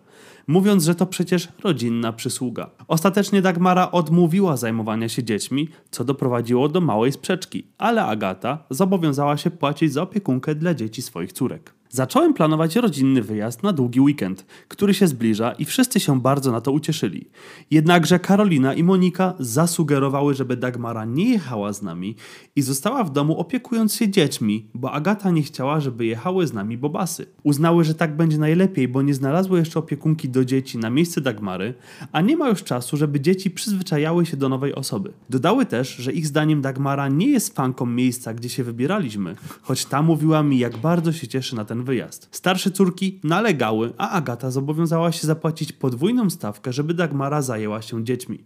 [0.47, 2.71] mówiąc, że to przecież rodzinna przysługa.
[2.89, 9.51] Ostatecznie Dagmara odmówiła zajmowania się dziećmi, co doprowadziło do małej sprzeczki, ale Agata zobowiązała się
[9.51, 11.80] płacić za opiekunkę dla dzieci swoich córek.
[11.93, 16.61] Zacząłem planować rodzinny wyjazd na długi weekend, który się zbliża i wszyscy się bardzo na
[16.61, 17.29] to ucieszyli.
[17.71, 22.17] Jednakże Karolina i Monika zasugerowały, żeby Dagmara nie jechała z nami
[22.57, 26.79] i została w domu opiekując się dziećmi, bo Agata nie chciała, żeby jechały z nami
[26.79, 27.27] bobasy.
[27.43, 31.75] Uznały, że tak będzie najlepiej, bo nie znalazły jeszcze opiekunki do dzieci na miejsce Dagmary,
[32.13, 35.13] a nie ma już czasu, żeby dzieci przyzwyczajały się do nowej osoby.
[35.31, 40.03] Dodały też, że ich zdaniem Dagmara nie jest fanką miejsca, gdzie się wybieraliśmy, choć ta
[40.03, 42.29] mówiła mi, jak bardzo się cieszy na ten wyjazd.
[42.31, 48.45] Starsze córki nalegały, a Agata zobowiązała się zapłacić podwójną stawkę, żeby Dagmara zajęła się dziećmi.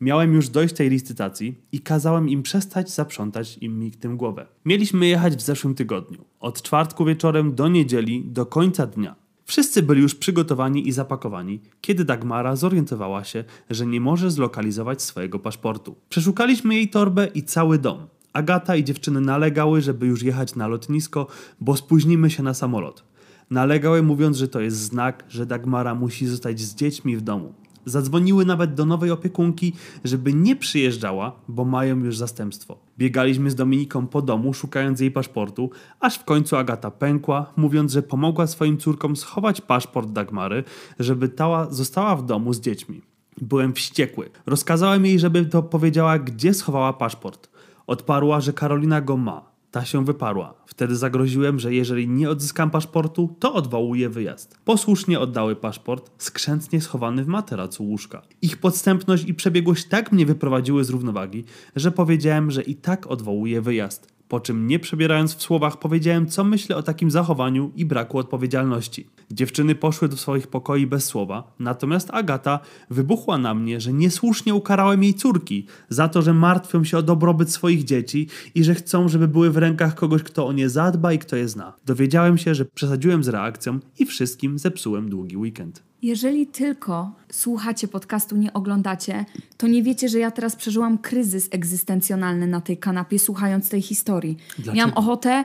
[0.00, 4.46] Miałem już dojść tej licytacji i kazałem im przestać zaprzątać im tym głowę.
[4.64, 9.22] Mieliśmy jechać w zeszłym tygodniu, od czwartku wieczorem do niedzieli, do końca dnia.
[9.44, 15.38] Wszyscy byli już przygotowani i zapakowani, kiedy Dagmara zorientowała się, że nie może zlokalizować swojego
[15.38, 15.96] paszportu.
[16.08, 18.06] Przeszukaliśmy jej torbę i cały dom.
[18.32, 21.26] Agata i dziewczyny nalegały, żeby już jechać na lotnisko,
[21.60, 23.04] bo spóźnimy się na samolot.
[23.50, 27.54] Nalegałem mówiąc, że to jest znak, że Dagmara musi zostać z dziećmi w domu.
[27.84, 29.72] Zadzwoniły nawet do nowej opiekunki,
[30.04, 32.78] żeby nie przyjeżdżała, bo mają już zastępstwo.
[32.98, 38.02] Biegaliśmy z Dominiką po domu, szukając jej paszportu, aż w końcu Agata pękła, mówiąc, że
[38.02, 40.64] pomogła swoim córkom schować paszport Dagmary,
[40.98, 43.02] żeby ta została w domu z dziećmi.
[43.40, 44.30] Byłem wściekły.
[44.46, 47.51] Rozkazałem jej, żeby to powiedziała, gdzie schowała paszport.
[47.92, 49.52] Odparła, że Karolina go ma.
[49.70, 50.54] Ta się wyparła.
[50.66, 54.58] Wtedy zagroziłem, że jeżeli nie odzyskam paszportu, to odwołuję wyjazd.
[54.64, 58.22] Posłusznie oddały paszport, skrzętnie schowany w materacu łóżka.
[58.42, 61.44] Ich podstępność i przebiegłość tak mnie wyprowadziły z równowagi,
[61.76, 64.11] że powiedziałem, że i tak odwołuję wyjazd.
[64.32, 69.06] Po czym nie przebierając w słowach powiedziałem, co myślę o takim zachowaniu i braku odpowiedzialności.
[69.30, 75.02] Dziewczyny poszły do swoich pokoi bez słowa, natomiast Agata wybuchła na mnie, że niesłusznie ukarałem
[75.02, 79.28] jej córki za to, że martwią się o dobrobyt swoich dzieci i że chcą, żeby
[79.28, 81.72] były w rękach kogoś, kto o nie zadba i kto je zna.
[81.86, 85.91] Dowiedziałem się, że przesadziłem z reakcją i wszystkim zepsułem długi weekend.
[86.02, 89.24] Jeżeli tylko słuchacie podcastu, nie oglądacie,
[89.56, 94.36] to nie wiecie, że ja teraz przeżyłam kryzys egzystencjonalny na tej kanapie, słuchając tej historii.
[94.56, 94.76] Dlaczego?
[94.76, 95.44] Miałam ochotę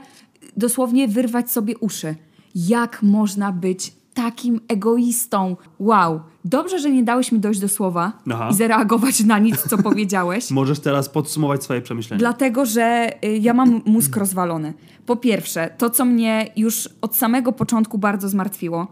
[0.58, 2.16] dosłownie wyrwać sobie uszy.
[2.56, 5.56] Jak można być takim egoistą?
[5.80, 6.20] Wow.
[6.46, 8.50] Dobrze, że nie dałeś mi dojść do słowa Aha.
[8.52, 10.52] i zareagować na nic, co powiedziałeś.
[10.52, 12.20] Możesz teraz podsumować swoje przemyślenia.
[12.20, 14.74] Dlatego, że y, ja mam mózg rozwalony.
[15.06, 18.88] Po pierwsze, to co mnie już od samego początku bardzo zmartwiło,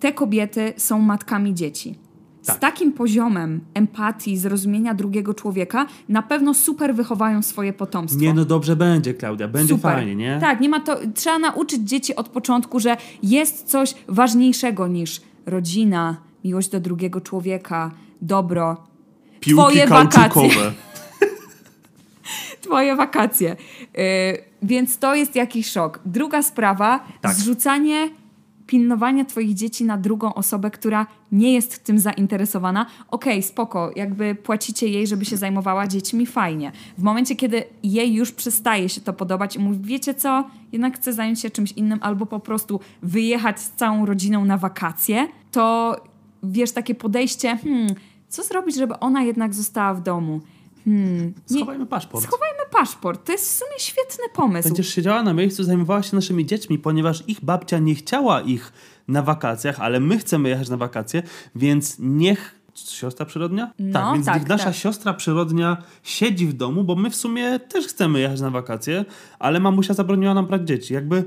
[0.00, 1.94] te kobiety są matkami dzieci.
[2.42, 2.58] Z Tak.
[2.58, 8.20] takim poziomem empatii, zrozumienia drugiego człowieka na pewno super wychowają swoje potomstwo.
[8.20, 9.48] Nie, no dobrze będzie, Klaudia.
[9.48, 9.94] Będzie Super.
[9.94, 10.38] fajnie, nie?
[10.40, 10.96] Tak, nie ma to.
[11.14, 17.90] Trzeba nauczyć dzieci od początku, że jest coś ważniejszego niż rodzina, miłość do drugiego człowieka,
[18.22, 18.76] dobro,
[19.40, 20.50] Piłki Twoje wakacje.
[22.60, 23.56] twoje wakacje.
[23.94, 24.02] Yy,
[24.62, 26.00] więc to jest jakiś szok.
[26.06, 27.34] Druga sprawa, Tak.
[27.34, 28.08] zrzucanie
[28.70, 32.86] pilnowania twoich dzieci na drugą osobę, która nie jest tym zainteresowana.
[33.08, 36.72] Okej, spoko, jakby płacicie jej, żeby się zajmowała dziećmi, fajnie.
[36.98, 41.12] W momencie, kiedy jej już przestaje się to podobać i mówi, wiecie co, jednak chcę
[41.12, 45.96] zająć się czymś innym albo po prostu wyjechać z całą rodziną na wakacje, to
[46.42, 47.94] wiesz, takie podejście, hmm,
[48.28, 50.40] co zrobić, żeby ona jednak została w domu?
[50.84, 52.24] Hmm, Schowajmy paszport.
[52.24, 53.26] schowajmy paszport.
[53.26, 54.68] To jest w sumie świetny pomysł.
[54.68, 58.72] Będziesz siedziała na miejscu, zajmowała się naszymi dziećmi, ponieważ ich babcia nie chciała ich
[59.08, 61.22] na wakacjach, ale my chcemy jechać na wakacje,
[61.54, 63.72] więc niech siostra przyrodnia?
[63.78, 64.74] No, tak, więc tak, niech nasza tak.
[64.74, 69.04] siostra przyrodnia siedzi w domu, bo my w sumie też chcemy jechać na wakacje,
[69.38, 70.94] ale mamusia zabroniła nam brać dzieci.
[70.94, 71.24] Jakby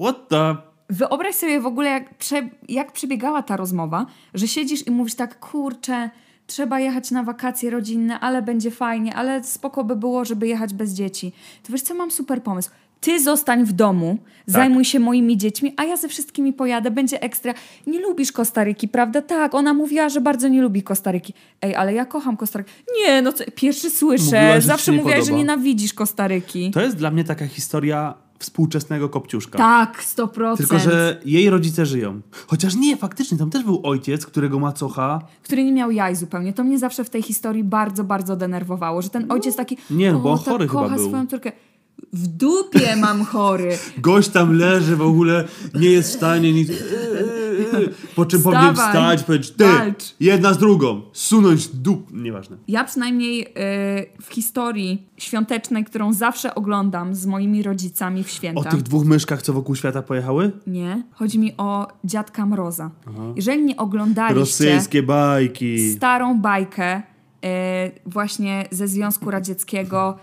[0.00, 0.56] what the...
[0.90, 5.40] Wyobraź sobie w ogóle, jak, prze, jak przebiegała ta rozmowa, że siedzisz i mówisz tak,
[5.40, 6.10] kurczę,
[6.46, 10.92] trzeba jechać na wakacje rodzinne, ale będzie fajnie, ale spoko by było, żeby jechać bez
[10.92, 11.32] dzieci.
[11.66, 12.70] To wiesz co, mam super pomysł.
[13.00, 17.54] Ty zostań w domu, zajmuj się moimi dziećmi, a ja ze wszystkimi pojadę, będzie ekstra.
[17.86, 19.22] Nie lubisz Kostaryki, prawda?
[19.22, 21.34] Tak, ona mówiła, że bardzo nie lubi Kostaryki.
[21.62, 22.70] Ej, ale ja kocham Kostarykę.
[22.96, 24.60] Nie, no co, pierwszy słyszę.
[24.60, 26.70] Zawsze mówiłaś, że nienawidzisz Kostaryki.
[26.70, 29.58] To jest dla mnie taka historia współczesnego kopciuszka.
[29.58, 30.56] Tak, 100%.
[30.56, 32.20] Tylko, że jej rodzice żyją.
[32.46, 36.52] Chociaż nie, faktycznie, tam też był ojciec, którego macocha który nie miał jaj zupełnie.
[36.52, 39.78] To mnie zawsze w tej historii bardzo, bardzo denerwowało, że ten ojciec taki.
[39.90, 41.08] Nie, o, bo on tak chory chyba był.
[41.08, 41.52] swoją córkę.
[42.12, 43.78] W dupie mam chory.
[43.98, 46.70] Gość tam leży w ogóle, nie jest w stanie nic.
[48.16, 50.14] Po czym powinien Wstawaj, wstać, powiedzieć, ty, walcz.
[50.20, 52.08] jedna z drugą, sunąć dup.
[52.12, 52.56] Nieważne.
[52.68, 53.46] Ja przynajmniej y,
[54.22, 58.70] w historii świątecznej, którą zawsze oglądam z moimi rodzicami w O święta.
[58.70, 60.52] tych dwóch myszkach, co wokół świata pojechały?
[60.66, 62.90] Nie, chodzi mi o dziadka Mroza.
[63.36, 65.90] Jeżeli nie oglądaliście Rosyjskie bajki.
[65.92, 67.48] starą bajkę y,
[68.06, 70.16] właśnie ze Związku Radzieckiego,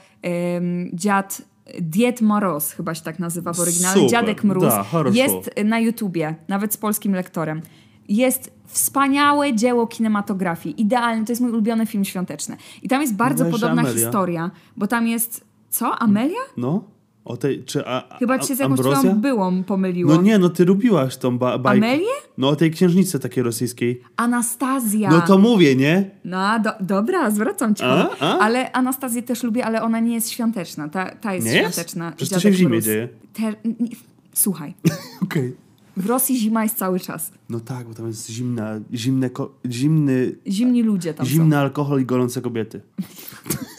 [0.93, 1.41] dziad
[1.81, 6.35] Diet Moroz, chyba się tak nazywa w oryginale, Super, Dziadek Mróz, da, jest na YouTubie,
[6.47, 7.61] nawet z polskim lektorem.
[8.09, 12.57] Jest wspaniałe dzieło kinematografii, idealne, to jest mój ulubiony film świąteczny.
[12.81, 14.03] I tam jest bardzo Weź podobna Amelia.
[14.03, 15.45] historia, bo tam jest...
[15.69, 15.95] Co?
[15.99, 16.39] Amelia?
[16.57, 16.83] No.
[17.25, 19.15] O tej, czy a, Chyba ci się z jakąś Ambrozja?
[19.15, 20.15] byłą pomyliło.
[20.15, 21.87] No nie, no ty lubiłaś tą ba bajkę.
[21.87, 22.05] Amelię?
[22.37, 24.01] No o tej księżniczce takiej rosyjskiej.
[24.17, 25.09] Anastazja.
[25.09, 26.09] No to mówię, nie?
[26.25, 27.83] No, do, dobra, zwracam ci.
[27.83, 27.93] A?
[27.95, 28.15] uwagę.
[28.19, 28.39] A?
[28.39, 30.89] Ale Anastazję też lubię, ale ona nie jest świąteczna.
[30.89, 31.73] Ta, ta jest Nie jest?
[31.75, 32.11] świąteczna.
[32.11, 32.85] Przecież to się w zimie Mróz.
[32.85, 33.09] dzieje.
[33.33, 33.41] Te,
[33.79, 33.89] nie,
[34.33, 34.73] słuchaj,
[35.23, 35.55] Okej.
[35.97, 37.31] w Rosji zima jest cały czas.
[37.49, 39.29] No tak, bo tam jest zimna, zimne,
[39.69, 41.61] zimny, Zimni ludzie tam zimny są.
[41.61, 42.81] alkohol i gorące kobiety.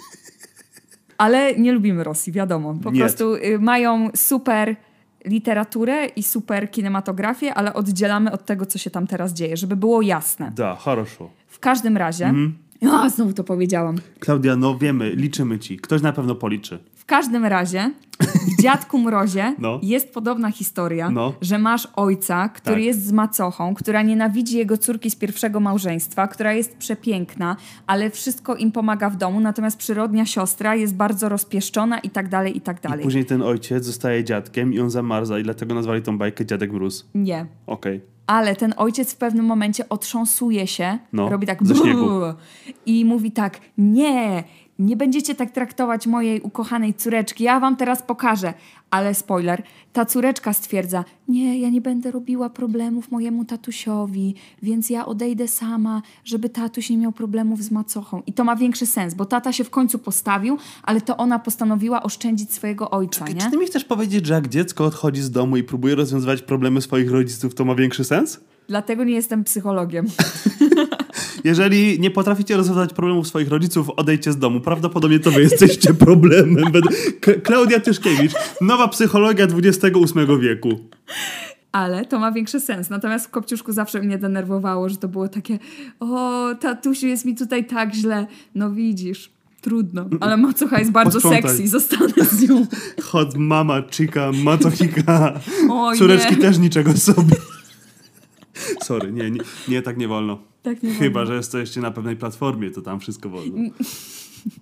[1.17, 2.75] Ale nie lubimy Rosji, wiadomo.
[2.83, 2.99] Po Nie.
[2.99, 4.75] prostu y, mają super
[5.25, 10.01] literaturę i super kinematografię, ale oddzielamy od tego, co się tam teraz dzieje, żeby było
[10.01, 10.51] jasne.
[10.55, 11.29] Da, хорошо.
[11.47, 12.25] W każdym razie...
[12.25, 12.53] Mhm.
[12.91, 13.95] O, znowu to powiedziałam.
[14.19, 15.77] Klaudia, no wiemy, liczymy ci.
[15.77, 16.79] Ktoś na pewno policzy.
[17.04, 17.90] W każdym razie
[18.58, 19.80] w Dziadku Mrozie No.
[19.82, 21.32] jest podobna historia, No.
[21.40, 22.84] że masz ojca, który Tak.
[22.84, 28.56] jest z macochą, która nienawidzi jego córki z pierwszego małżeństwa, która jest przepiękna, ale wszystko
[28.56, 32.78] im pomaga w domu, natomiast przyrodnia siostra jest bardzo rozpieszczona i tak dalej, i tak
[32.78, 33.04] I dalej.
[33.04, 37.06] później ten ojciec zostaje dziadkiem i on zamarza i dlatego nazwali tą bajkę Dziadek Mróz.
[37.14, 37.46] Nie.
[37.66, 38.00] Okej.
[38.26, 42.34] Ale ten ojciec w pewnym momencie otrząsuje się, No, robi tak brrr
[42.86, 44.44] i mówi tak: Nie,
[44.78, 48.54] nie będziecie tak traktować mojej ukochanej córeczki, ja wam teraz pokażę.
[48.90, 55.06] Ale spoiler, ta córeczka stwierdza: Nie, ja nie będę robiła problemów mojemu tatusiowi, więc ja
[55.06, 58.22] odejdę sama, żeby tatuś nie miał problemów z macochą.
[58.26, 62.02] I to ma większy sens, bo tata się w końcu postawił, ale to ona postanowiła
[62.02, 63.50] oszczędzić swojego ojca, Czy nie?
[63.50, 67.10] ty mi chcesz powiedzieć, że jak dziecko odchodzi z domu i próbuje rozwiązywać problemy swoich
[67.10, 68.40] rodziców, to ma większy sens?
[68.68, 70.06] Dlatego nie jestem psychologiem.
[71.44, 74.60] Jeżeli nie potraficie rozwiązać problemów swoich rodziców, odejdźcie z domu.
[74.60, 76.72] Prawdopodobnie to wy jesteście problemem.
[77.42, 80.68] Klaudia Tyszkiewicz, nowa psychologia XXVIII wieku.
[81.72, 82.90] Ale to ma większy sens.
[82.90, 85.58] Natomiast w Kopciuszku zawsze mnie denerwowało, że to było takie
[86.00, 88.26] o, tatusiu, jest mi tutaj tak źle.
[88.54, 90.06] No widzisz, trudno.
[90.20, 91.42] Ale macocha jest bardzo Posprzątaj.
[91.42, 92.66] sexy, zostanę z nią.
[93.02, 95.40] Hot mama, chica, macochika.
[95.98, 96.40] Córeczki nie.
[96.40, 97.36] też niczego sobie.
[98.84, 100.38] Sorry, nie, nie, nie, tak nie wolno.
[100.62, 101.26] Tak nie Chyba, wolno.
[101.26, 103.56] że jesteście na pewnej platformie, to tam wszystko wolno.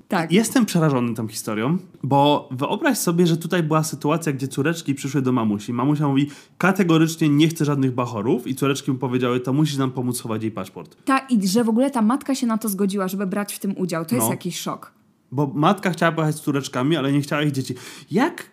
[0.09, 0.33] Tak.
[0.33, 5.33] Jestem przerażony tą historią, bo wyobraź sobie, że tutaj była sytuacja, gdzie córeczki przyszły do
[5.33, 5.73] mamusi.
[5.73, 10.17] Mamusia mówi, kategorycznie nie chcę żadnych bachorów i córeczki mu powiedziały, to musisz nam pomóc
[10.17, 10.97] schować jej paszport.
[11.05, 13.75] Ta, I że w ogóle ta matka się na to zgodziła, żeby brać w tym
[13.79, 14.05] udział.
[14.05, 14.31] To jest No.
[14.33, 14.93] jakiś szok.
[15.33, 17.75] Bo matka chciała pojechać z córeczkami, ale nie chciała ich dzieci.
[18.11, 18.52] Jak...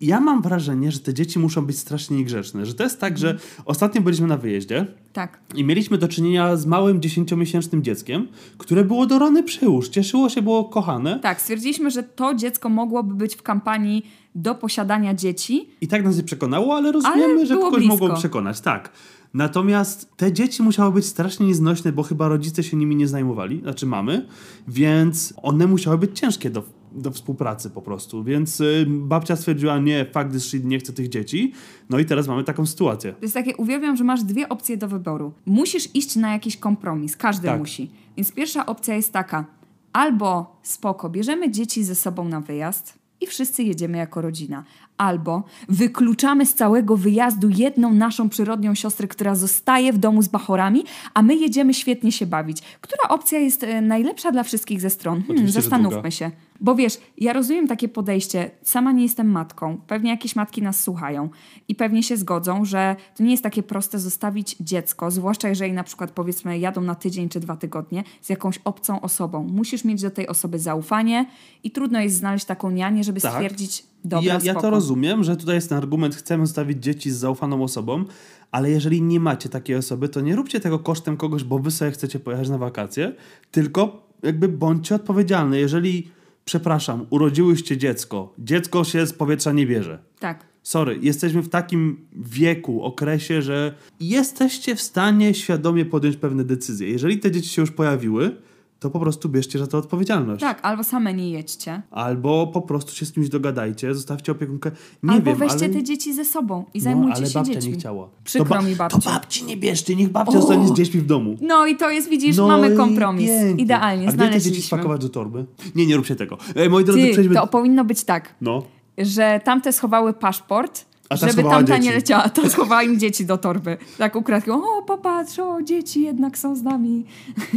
[0.00, 2.66] Ja mam wrażenie, że te dzieci muszą być strasznie niegrzeczne.
[2.66, 5.40] Że to jest tak, że ostatnio byliśmy na wyjeździe Tak.
[5.54, 9.88] i mieliśmy do czynienia z małym dziesięciomiesięcznym dzieckiem, które było do rany przyłóż.
[9.88, 11.18] Cieszyło się, było kochane.
[11.22, 15.68] Tak, stwierdziliśmy, że to dziecko mogłoby być w kampanii do posiadania dzieci.
[15.80, 17.96] I tak nas nie przekonało, ale rozumiemy, Ale że kogoś blisko.
[17.96, 18.60] mogło przekonać.
[18.60, 18.92] Tak.
[19.34, 23.86] Natomiast te dzieci musiały być strasznie nieznośne, bo chyba rodzice się nimi nie zajmowali, znaczy
[23.86, 24.26] mamy,
[24.68, 28.24] więc one musiały być ciężkie do, do współpracy po prostu.
[28.24, 31.52] Więc y, babcia stwierdziła, nie, fuck this shit, nie chcę tych dzieci.
[31.90, 33.12] No i teraz mamy taką sytuację.
[33.12, 35.32] To jest takie, uwielbiam, że masz dwie opcje do wyboru.
[35.46, 37.58] Musisz iść na jakiś kompromis, każdy Tak.
[37.58, 37.90] musi.
[38.16, 39.44] Więc pierwsza opcja jest taka:
[39.92, 44.64] albo spoko, bierzemy dzieci ze sobą na wyjazd i wszyscy jedziemy jako rodzina,
[45.00, 50.84] albo wykluczamy z całego wyjazdu jedną naszą przyrodnią siostrę, która zostaje w domu z bachorami,
[51.14, 52.62] a my jedziemy świetnie się bawić.
[52.80, 55.14] Która opcja jest e, najlepsza dla wszystkich ze stron?
[55.18, 56.30] Hmm, Oczywiście, zastanówmy się.
[56.60, 58.50] Bo wiesz, ja rozumiem takie podejście.
[58.62, 59.80] Sama nie jestem matką.
[59.86, 61.28] Pewnie jakieś matki nas słuchają
[61.68, 65.84] i pewnie się zgodzą, że to nie jest takie proste zostawić dziecko, zwłaszcza jeżeli na
[65.84, 69.44] przykład powiedzmy jadą na tydzień czy dwa tygodnie z jakąś obcą osobą.
[69.44, 71.26] Musisz mieć do tej osoby zaufanie
[71.64, 73.32] i trudno jest znaleźć taką nianię, żeby Tak.
[73.32, 77.16] stwierdzić, dobra, ja, ja to rozumiem, że tutaj jest ten argument, chcemy zostawić dzieci z
[77.16, 78.04] zaufaną osobą,
[78.50, 81.90] ale jeżeli nie macie takiej osoby, to nie róbcie tego kosztem kogoś, bo wy sobie
[81.90, 83.12] chcecie pojechać na wakacje,
[83.50, 85.58] tylko jakby bądźcie odpowiedzialni.
[85.58, 86.10] Jeżeli,
[86.44, 89.98] przepraszam, urodziłyście dziecko, dziecko się z powietrza nie bierze.
[90.18, 90.50] Tak.
[90.62, 96.90] Sorry, jesteśmy w takim wieku, okresie, że jesteście w stanie świadomie podjąć pewne decyzje.
[96.90, 98.36] Jeżeli te dzieci się już pojawiły,
[98.80, 100.40] to po prostu bierzcie za to odpowiedzialność.
[100.40, 101.82] Tak, albo same nie jedźcie.
[101.90, 104.70] Albo po prostu się z kimś dogadajcie, zostawcie opiekunkę.
[105.02, 105.68] Nie albo wiem, weźcie ale...
[105.74, 107.70] te dzieci ze sobą i No, zajmujcie ale się babcia dziećmi.
[107.72, 108.08] nie chciała.
[108.24, 108.98] Przykro to mi, babciu.
[109.00, 111.36] To babci nie bierzcie, niech babcia zostanie z dziećmi w domu.
[111.40, 113.28] No i to jest, widzisz, No mamy kompromis.
[113.30, 113.62] pięknie.
[113.64, 114.66] Idealnie, A gdzie te dzieci znaleźliśmy.
[114.78, 115.44] spakować do torby?
[115.74, 116.38] Nie, nie róbcie tego.
[116.54, 117.34] E, moi drodzy, Ty, przejdźmy...
[117.34, 118.34] to powinno być tak.
[118.40, 118.62] No.
[118.98, 121.80] że tamte schowały paszport, A ta żeby tamta dzieci.
[121.88, 122.28] nie leciała.
[122.28, 123.76] Ta schowała im dzieci do torby.
[123.98, 124.52] Tak ukradł.
[124.52, 127.04] O, popatrz, o, dzieci jednak są z nami.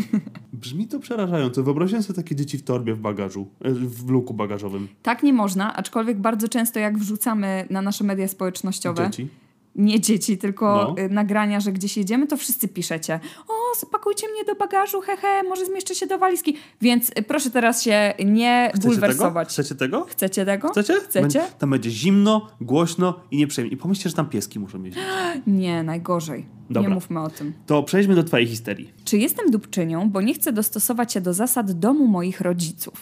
[0.53, 1.63] Brzmi to przerażająco.
[1.63, 4.87] Wyobraźcie sobie takie dzieci w torbie w bagażu, e, w luku bagażowym.
[5.03, 9.27] Tak nie można, aczkolwiek bardzo często jak wrzucamy na nasze media społecznościowe, Dzieci.
[9.75, 11.03] nie dzieci, tylko No.
[11.03, 13.19] y, nagrania, że gdzieś jedziemy, to wszyscy piszecie.
[13.47, 16.55] O, zapakujcie mnie do bagażu, hehe, może zmieszczę się do walizki.
[16.81, 18.93] Więc y, proszę teraz się nie Chcecie tego?
[18.93, 19.49] bulwersować.
[19.49, 20.05] Chcecie tego?
[20.05, 20.69] Chcecie tego?
[20.69, 20.93] Chcecie?
[20.93, 21.39] Chcecie?
[21.39, 23.73] Bę- Tam będzie zimno, głośno i nieprzyjemnie.
[23.73, 25.03] I pomyślcie, że tam pieski muszą jeździć.
[25.47, 26.45] Nie, najgorzej.
[26.69, 26.89] Dobra.
[26.89, 27.53] Nie mówmy o tym.
[27.65, 28.93] To przejdźmy do twojej histerii.
[29.05, 32.93] Czy jestem dupczynią, bo nie chcę dostosować się do zasad domu moich rodziców?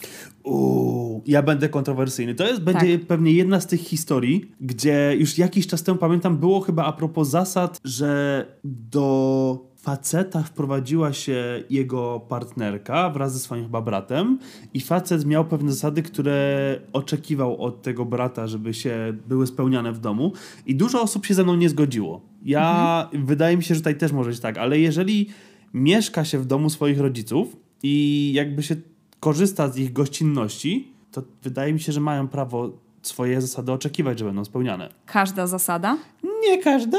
[0.44, 2.34] Uuu, ja będę kontrowersyjny.
[2.34, 3.06] To jest będzie Tak.
[3.06, 7.28] pewnie jedna z tych historii, gdzie już jakiś czas temu pamiętam, było chyba a propos
[7.28, 14.38] zasad, że do faceta wprowadziła się jego partnerka wraz ze swoim chyba bratem
[14.74, 19.98] i facet miał pewne zasady, które oczekiwał od tego brata, żeby się były spełniane w
[19.98, 20.32] domu
[20.66, 22.20] i dużo osób się ze mną nie zgodziło.
[22.44, 25.28] Ja, wydaje mi się, że tutaj też może być tak, ale jeżeli
[25.74, 28.76] mieszka się w domu swoich rodziców i jakby się
[29.20, 32.70] korzysta z ich gościnności, to wydaje mi się, że mają prawo
[33.02, 34.88] swoje zasady oczekiwać, że będą spełniane.
[35.06, 35.98] Każda zasada?
[36.42, 36.98] Nie każda,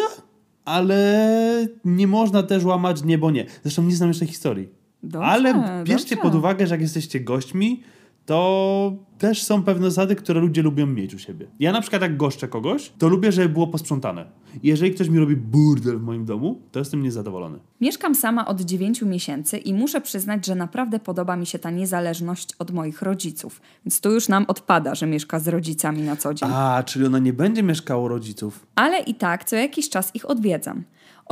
[0.66, 3.46] ale nie można też łamać niebo nie.
[3.64, 4.70] Zresztą nie znam jeszcze historii.
[5.04, 6.30] Dobrze, ale bierzcie dobrze.
[6.30, 7.84] pod uwagę, że jak jesteście gośćmi,
[8.26, 11.48] to też są pewne zasady, które ludzie lubią mieć u siebie.
[11.60, 14.26] Ja na przykład jak goszczę kogoś, to lubię, żeby było posprzątane.
[14.64, 17.60] Jeżeli ktoś mi robi burdel w moim domu, to jestem niezadowolony.
[17.82, 22.50] Mieszkam sama od 9 miesięcy i muszę przyznać, że naprawdę podoba mi się ta niezależność
[22.60, 23.62] od moich rodziców.
[23.86, 26.50] Więc tu już nam odpada, że mieszka z rodzicami na co dzień.
[26.54, 28.68] A, czyli ona nie będzie mieszkała u rodziców.
[28.76, 30.84] Ale i tak co jakiś czas ich odwiedzam.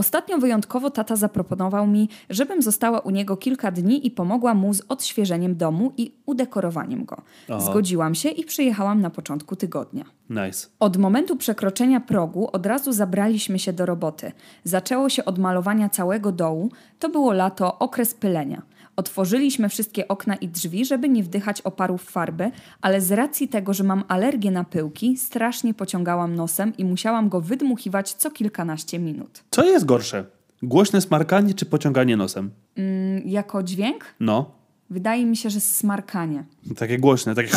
[0.02, 4.82] Ostatnio wyjątkowo tata zaproponował mi, żebym została u niego kilka dni i pomogła mu z
[4.90, 7.22] odświeżeniem domu i udekorowaniem go.
[7.50, 7.60] Aha.
[7.60, 10.06] Zgodziłam się i przyjechałam na początku tygodnia.
[10.30, 10.68] Nice.
[10.80, 14.32] Od momentu przekroczenia progu od razu zabraliśmy się do roboty.
[14.64, 16.72] Zaczęło się od malowania całego dołu.
[17.00, 18.62] To było lato, okres pylenia.
[19.02, 23.84] Otworzyliśmy wszystkie okna i drzwi, żeby nie wdychać oparów farby, ale z racji tego, że
[23.84, 29.44] mam alergię na pyłki, strasznie pociągałam nosem i musiałam go wydmuchiwać co kilkanaście minut.
[29.52, 30.26] Co jest gorsze?
[30.64, 32.52] Głośne smarkanie czy pociąganie nosem?
[32.76, 34.06] Mm, jako dźwięk?
[34.20, 34.52] No,
[34.90, 36.44] Wydaje mi się, że smarkanie.
[36.78, 37.50] takie głośne, takie...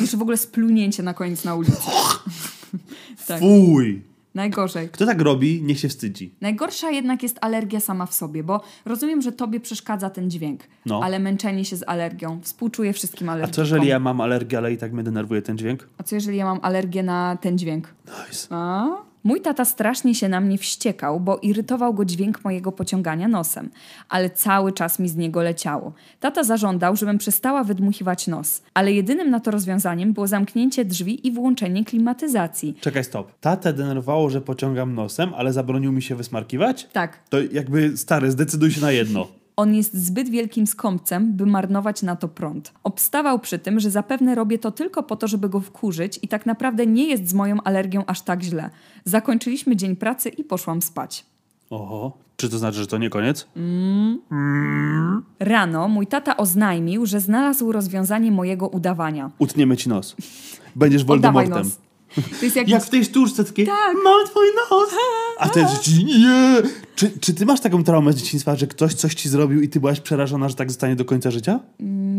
[0.00, 1.76] Jeszcze w ogóle splunięcie na koniec na ulicy.
[3.26, 4.02] tak, Fuj!
[4.34, 4.88] Najgorzej.
[4.88, 6.34] Kto tak robi, niech się wstydzi.
[6.40, 11.00] Najgorsza jednak jest alergia sama w sobie, bo rozumiem, że tobie przeszkadza ten dźwięk, No.
[11.04, 12.40] ale męczenie się z alergią.
[12.42, 13.54] Współczuję wszystkim A alergikom.
[13.54, 15.88] co jeżeli ja mam alergię, ale i tak mnie denerwuje ten dźwięk?
[15.98, 17.94] A co jeżeli ja mam alergię na ten dźwięk?
[18.06, 18.46] Nice.
[18.50, 18.86] A?
[19.24, 23.70] Mój tata strasznie się na mnie wściekał, bo irytował go dźwięk mojego pociągania nosem,
[24.08, 25.92] ale cały czas mi z niego leciało.
[26.20, 31.32] Tata zażądał, żebym przestała wydmuchiwać nos, ale jedynym na to rozwiązaniem było zamknięcie drzwi i
[31.32, 32.76] włączenie klimatyzacji.
[32.80, 33.32] Czekaj, stop.
[33.40, 36.88] Tatę denerwowało, że pociągam nosem, ale zabronił mi się wysmarkiwać?
[36.92, 39.39] Tak, To jakby, stary, zdecyduj się na jedno.
[39.60, 42.72] On jest zbyt wielkim skąpcem, by marnować na to prąd.
[42.84, 46.46] Obstawał przy tym, że zapewne robię to tylko po to, żeby go wkurzyć i tak
[46.46, 48.70] naprawdę nie jest z moją alergią aż tak źle.
[49.04, 51.26] Zakończyliśmy dzień pracy i poszłam spać.
[51.70, 52.12] Oho.
[52.36, 53.48] Czy to znaczy, że to nie koniec?
[55.38, 59.30] Rano mój tata oznajmił, że znalazł rozwiązanie mojego udawania.
[59.38, 60.16] Utniemy ci nos.
[60.76, 61.58] Będziesz Voldemortem.
[61.58, 61.78] nos.
[62.14, 62.68] To jest jak...
[62.68, 63.94] Jak w tej sztuczce takie, Tak.
[64.04, 64.90] mam twój nos.
[65.38, 65.64] A ty
[66.04, 66.62] nie.
[66.94, 69.80] Czy, czy ty masz taką traumę z dzieciństwa, że ktoś coś ci zrobił i ty
[69.80, 71.60] byłaś przerażona, że tak zostanie do końca życia?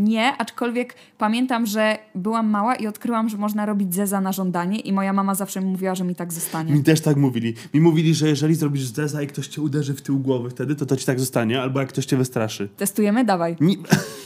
[0.04, 4.94] Nie, aczkolwiek pamiętam, że byłam mała i odkryłam, że można robić zeza na żądanie i
[4.94, 6.74] moja mama zawsze mi mówiła, że mi tak zostanie.
[6.74, 7.54] Mi też tak mówili.
[7.74, 10.86] Mi mówili, że jeżeli zrobisz zeza i ktoś cię uderzy w tył głowy wtedy, to
[10.86, 12.70] to ci tak zostanie, albo jak ktoś cię wystraszy.
[12.78, 13.26] Testujemy?
[13.26, 13.56] Dawaj.
[13.60, 13.76] Nie,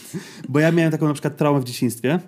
[0.49, 2.19] bo ja miałem taką na przykład traumę w dzieciństwie,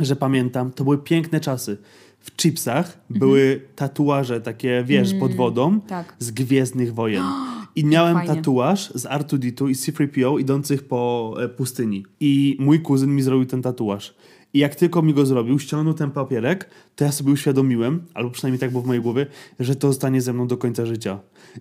[0.00, 1.76] że pamiętam, to były piękne czasy.
[2.20, 6.16] W chipsach były tatuaże takie, wiesz, pod wodą tak.
[6.18, 7.24] z Gwiezdnych Wojen.
[7.76, 8.34] I miałem Fajnie.
[8.34, 12.04] tatuaż z R2-D2 i C-3PO idących po e, pustyni.
[12.20, 14.14] I mój kuzyn mi zrobił ten tatuaż.
[14.54, 18.60] I jak tylko mi go zrobił, ściągnął ten papierek, to ja sobie uświadomiłem, albo przynajmniej
[18.60, 19.26] tak było w mojej głowie,
[19.60, 21.20] że to zostanie ze mną do końca życia.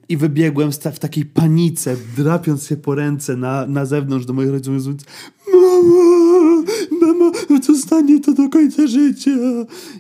[0.10, 4.74] I wybiegłem w takiej panice, drapiąc się po ręce na, na zewnątrz do moich rodziców,
[4.74, 5.06] mówiąc
[5.54, 6.64] Mamo,
[7.02, 7.32] mamo,
[7.64, 9.32] zostanie to do końca życia.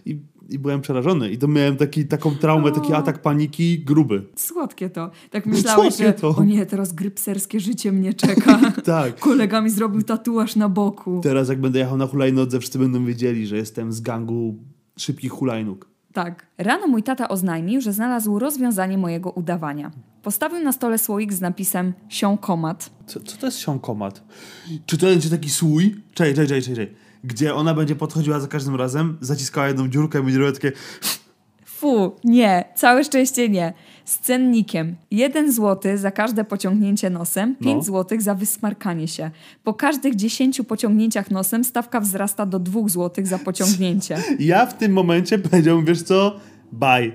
[0.06, 1.32] I, i byłem przerażony.
[1.32, 4.24] I to miałem taki, taką traumę, taki atak paniki gruby.
[4.36, 5.12] Słodkie to.
[5.32, 6.36] Tak myślałeś, Słodkie że to.
[6.36, 8.60] o nie, teraz grypserskie życie mnie czeka.
[8.86, 9.20] Tak.
[9.20, 11.20] Kolega mi zrobił tatuaż na boku.
[11.24, 14.56] Teraz jak będę jechał na hulajnodze, wszyscy będą wiedzieli, że jestem z gangu
[14.98, 15.90] szybkich hulajnóg.
[16.14, 16.48] Tak.
[16.58, 19.92] Rano mój tata oznajmił, że znalazł rozwiązanie mojego udawania.
[20.24, 22.90] Postawił na stole słoik z napisem siąkomat.
[23.08, 24.24] Co, co to jest siąkomat?
[24.86, 25.96] Czy to będzie taki słój?
[26.14, 26.96] Czekaj, czekaj, czekaj, czekaj.
[27.28, 30.72] Gdzie ona będzie podchodziła za każdym razem, zaciskała jedną dziurkę i będzie robiła takie...
[31.66, 33.74] Fu, nie, całe szczęście nie.
[34.06, 34.96] Z cennikiem.
[35.12, 37.82] 1 zł za każde pociągnięcie nosem, 5 No.
[37.84, 39.32] zł za wysmarkanie się.
[39.64, 44.18] Po każdych 10 pociągnięciach nosem stawka wzrasta do 2 zł za pociągnięcie.
[44.40, 46.40] Ja w tym momencie powiedziałbym, wiesz co?
[46.72, 47.12] Bye.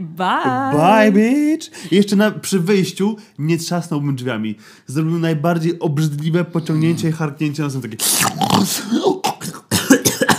[0.00, 0.72] Bye!
[0.72, 1.92] Bye, bitch!
[1.92, 4.56] I jeszcze na, przy wyjściu nie trzasnąłbym drzwiami.
[4.86, 7.96] Zrobił najbardziej obrzydliwe pociągnięcie i harknięcie nosem takie...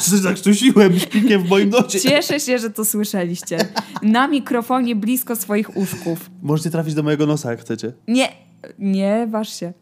[0.08, 2.00] Zakrztusiłem śpikiem w moim nocie.
[2.00, 3.58] Cieszę się, że to słyszeliście.
[4.02, 6.30] Na mikrofonie blisko swoich uszków.
[6.42, 7.94] Możecie trafić do mojego nosa, jak chcecie.
[8.08, 8.32] Nie,
[8.80, 9.74] nie waż się.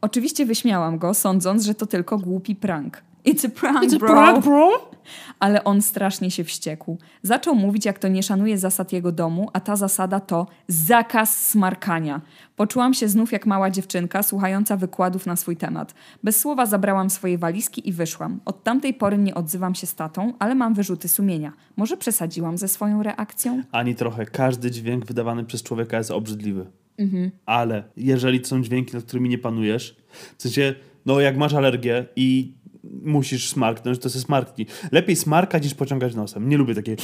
[0.00, 3.02] Oczywiście wyśmiałam go, sądząc, że to tylko głupi prank.
[3.24, 4.40] It's a prank, bro.
[4.40, 4.90] bro?
[5.38, 6.98] Ale on strasznie się wściekł.
[7.22, 12.20] Zaczął mówić, jak to nie szanuje zasad jego domu, a ta zasada to zakaz smarkania.
[12.56, 15.94] Poczułam się znów jak mała dziewczynka, słuchająca wykładów na swój temat.
[16.22, 18.40] Bez słowa zabrałam swoje walizki i wyszłam.
[18.44, 21.52] Od tamtej pory nie odzywam się z tatą, ale mam wyrzuty sumienia.
[21.76, 23.62] Może przesadziłam ze swoją reakcją?
[23.72, 24.26] Ani trochę.
[24.26, 26.66] Każdy dźwięk wydawany przez człowieka jest obrzydliwy.
[27.46, 29.96] Ale jeżeli to są dźwięki, nad którymi nie panujesz,
[30.38, 30.74] w sensie,
[31.06, 32.54] no jak masz alergię i
[33.02, 34.66] musisz smarknąć, to se smarknij.
[34.92, 36.48] Lepiej smarkać niż pociągać nosem.
[36.48, 36.96] Nie lubię takiej...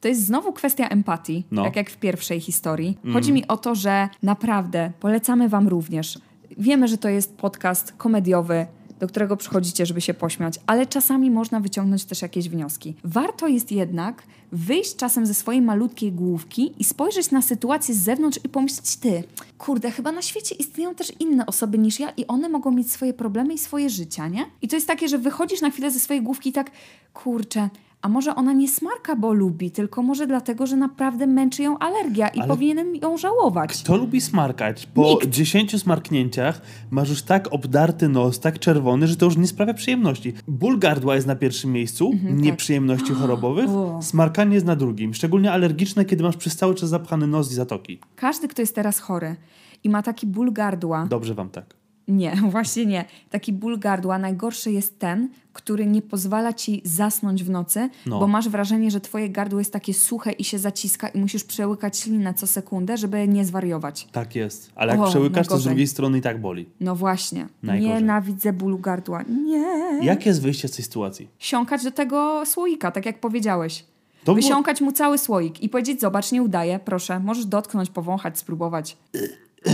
[0.00, 1.64] To jest znowu kwestia empatii, No.
[1.64, 2.98] tak jak w pierwszej historii.
[3.12, 6.18] Chodzi mi o to, że naprawdę polecamy Wam również.
[6.58, 8.66] Wiemy, że to jest podcast komediowy,
[9.00, 12.94] do którego przychodzicie, żeby się pośmiać, ale czasami można wyciągnąć też jakieś wnioski.
[13.04, 14.22] Warto jest jednak
[14.52, 19.24] wyjść czasem ze swojej malutkiej główki i spojrzeć na sytuację z zewnątrz i pomyśleć, ty,
[19.58, 23.14] kurde, chyba na świecie istnieją też inne osoby niż ja i one mogą mieć swoje
[23.14, 24.46] problemy i swoje życia, nie?
[24.62, 26.70] I to jest takie, że wychodzisz na chwilę ze swojej główki i tak,
[27.14, 27.68] kurczę,
[28.02, 32.28] a może ona nie smarka, bo lubi, tylko może dlatego, że naprawdę męczy ją alergia
[32.28, 33.82] i Ale- powinienem ją żałować.
[33.82, 34.86] Kto lubi smarkać?
[34.86, 35.28] Po Nikt.
[35.28, 40.32] 10 smarknięciach masz już tak obdarty nos, tak czerwony, że to już nie sprawia przyjemności.
[40.48, 43.64] Ból gardła jest na pierwszym miejscu, nieprzyjemności chorobowych.
[43.64, 44.02] Mhm, O.
[44.02, 45.14] Smarkanie jest na drugim.
[45.14, 47.98] Szczególnie alergiczne, kiedy masz przez cały czas zapchany nos i zatoki.
[48.16, 49.36] Każdy, kto jest teraz chory
[49.84, 51.77] i ma taki ból gardła, Dobrze wam tak.
[52.08, 53.04] Nie, właśnie nie.
[53.30, 58.18] Taki ból gardła najgorszy jest ten, który nie pozwala ci zasnąć w nocy, No.
[58.20, 61.98] bo masz wrażenie, że twoje gardło jest takie suche i się zaciska i musisz przełykać
[61.98, 64.08] ślinę co sekundę, żeby nie zwariować.
[64.12, 64.70] Tak jest.
[64.74, 65.70] Ale jak O, przełykasz, to z najgorzej.
[65.70, 66.66] drugiej strony i tak boli.
[66.80, 67.46] No właśnie.
[67.62, 67.94] Najgorzej.
[67.94, 69.22] Nienawidzę bólu gardła.
[69.22, 69.98] Nie.
[70.02, 71.28] Jak jest wyjście z tej sytuacji?
[71.38, 73.84] Siąkać do tego słoika, tak jak powiedziałeś.
[74.24, 78.38] To było- Wysiąkać mu cały słoik i powiedzieć, zobacz, nie udaje, proszę, możesz dotknąć, powąchać,
[78.38, 78.96] spróbować.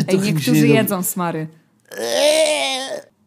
[0.08, 1.46] Ej, niektórzy jedzą smary.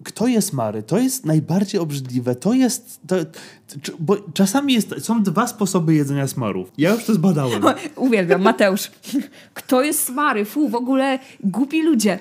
[0.04, 0.84] Kto jest Mary?
[0.84, 2.36] To jest najbardziej obrzydliwe.
[2.36, 3.00] To jest.
[3.08, 3.16] To,
[4.00, 6.72] bo czasami jest, są dwa sposoby jedzenia smarów.
[6.78, 7.64] Ja już to zbadałem.
[7.96, 8.92] Uwielbiam, Mateusz.
[9.54, 10.46] Kto jest smary?
[10.46, 12.20] Fu, w ogóle głupi ludzie.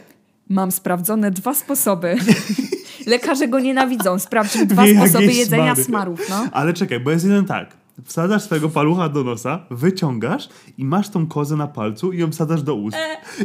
[0.49, 2.16] Mam sprawdzone dwa sposoby.
[3.07, 4.18] Lekarze go nienawidzą.
[4.18, 5.84] Sprawdźmy dwa Wie, sposoby jedzenia smary.
[5.84, 6.28] smarów.
[6.30, 6.49] No.
[6.53, 7.76] Ale czekaj, bo jest jeden tak.
[8.05, 12.62] Wsadzasz swojego palucha do nosa, wyciągasz i masz tą kozę na palcu i ją wsadzasz
[12.62, 12.97] do ust.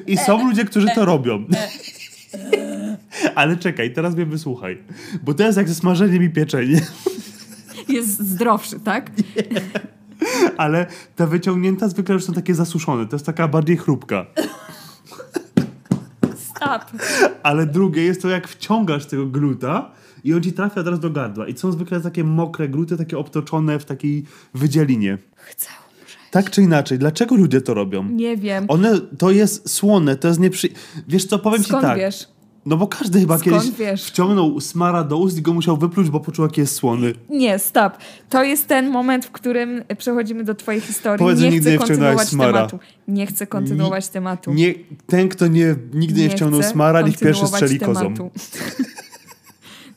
[0.08, 1.46] I są ludzie, którzy to robią.
[3.36, 4.78] Ale czekaj, teraz mnie wysłuchaj.
[5.24, 6.82] Bo to jest jak ze smażeniem i pieczeniem.
[7.88, 9.12] Jest zdrowszy, tak?
[10.58, 13.08] Ale te wyciągnięta zwykle już są takie zasuszone.
[13.08, 14.26] To jest taka bardziej chrupka.
[16.36, 17.02] Stop.
[17.44, 19.92] Ale drugie jest to, jak wciągasz tego gluta
[20.24, 21.48] i on ci trafia teraz do gardła.
[21.48, 25.18] I są zwykle takie mokre gluty, takie obtoczone w takiej wydzielinie.
[25.36, 25.81] Chcę.
[26.32, 28.04] Tak czy inaczej, dlaczego ludzie to robią?
[28.04, 28.66] Nie wiem.
[28.68, 30.70] One, to jest słone, to jest nieprzy...
[31.08, 31.98] Wiesz co, powiem Skąd ci tak.
[31.98, 32.28] wiesz?
[32.66, 34.04] No bo każdy chyba Skąd kiedyś wiesz?
[34.04, 37.14] wciągnął smara do ust i go musiał wypluć, bo poczuł, jaki jest słony.
[37.30, 37.94] Nie, stop.
[38.30, 41.20] To jest ten moment, w którym przechodzimy do twojej historii.
[41.20, 42.68] Powiedz, że nie nigdy chcę nie wciągnąłeś kontynuować smara.
[42.68, 42.80] tematu.
[43.08, 44.54] Nie chcę kontynuować tematu.
[44.54, 44.74] Nie,
[45.08, 48.02] ten, kto nie, nigdy nie, wciągnął chcę smara, niech pierwszy kontynuować strzeli kozą.
[48.02, 48.32] tematu.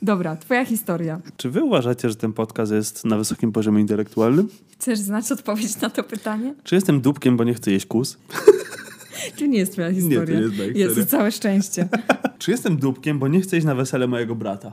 [0.04, 1.20] Dobra, twoja historia.
[1.36, 4.48] Czy wy uważacie, że ten podcast jest na wysokim poziomie intelektualnym?
[4.72, 6.54] Chcesz znać odpowiedź na to pytanie?
[6.64, 8.16] Czy jestem dupkiem, bo nie chcę jeść kus?
[9.38, 10.36] To nie jest twoja to historia.
[10.38, 11.06] nie jest moja Jezu, historia.
[11.06, 11.88] całe szczęście.
[12.38, 14.72] Czy jestem dupkiem, bo nie chcę iść na wesele mojego brata?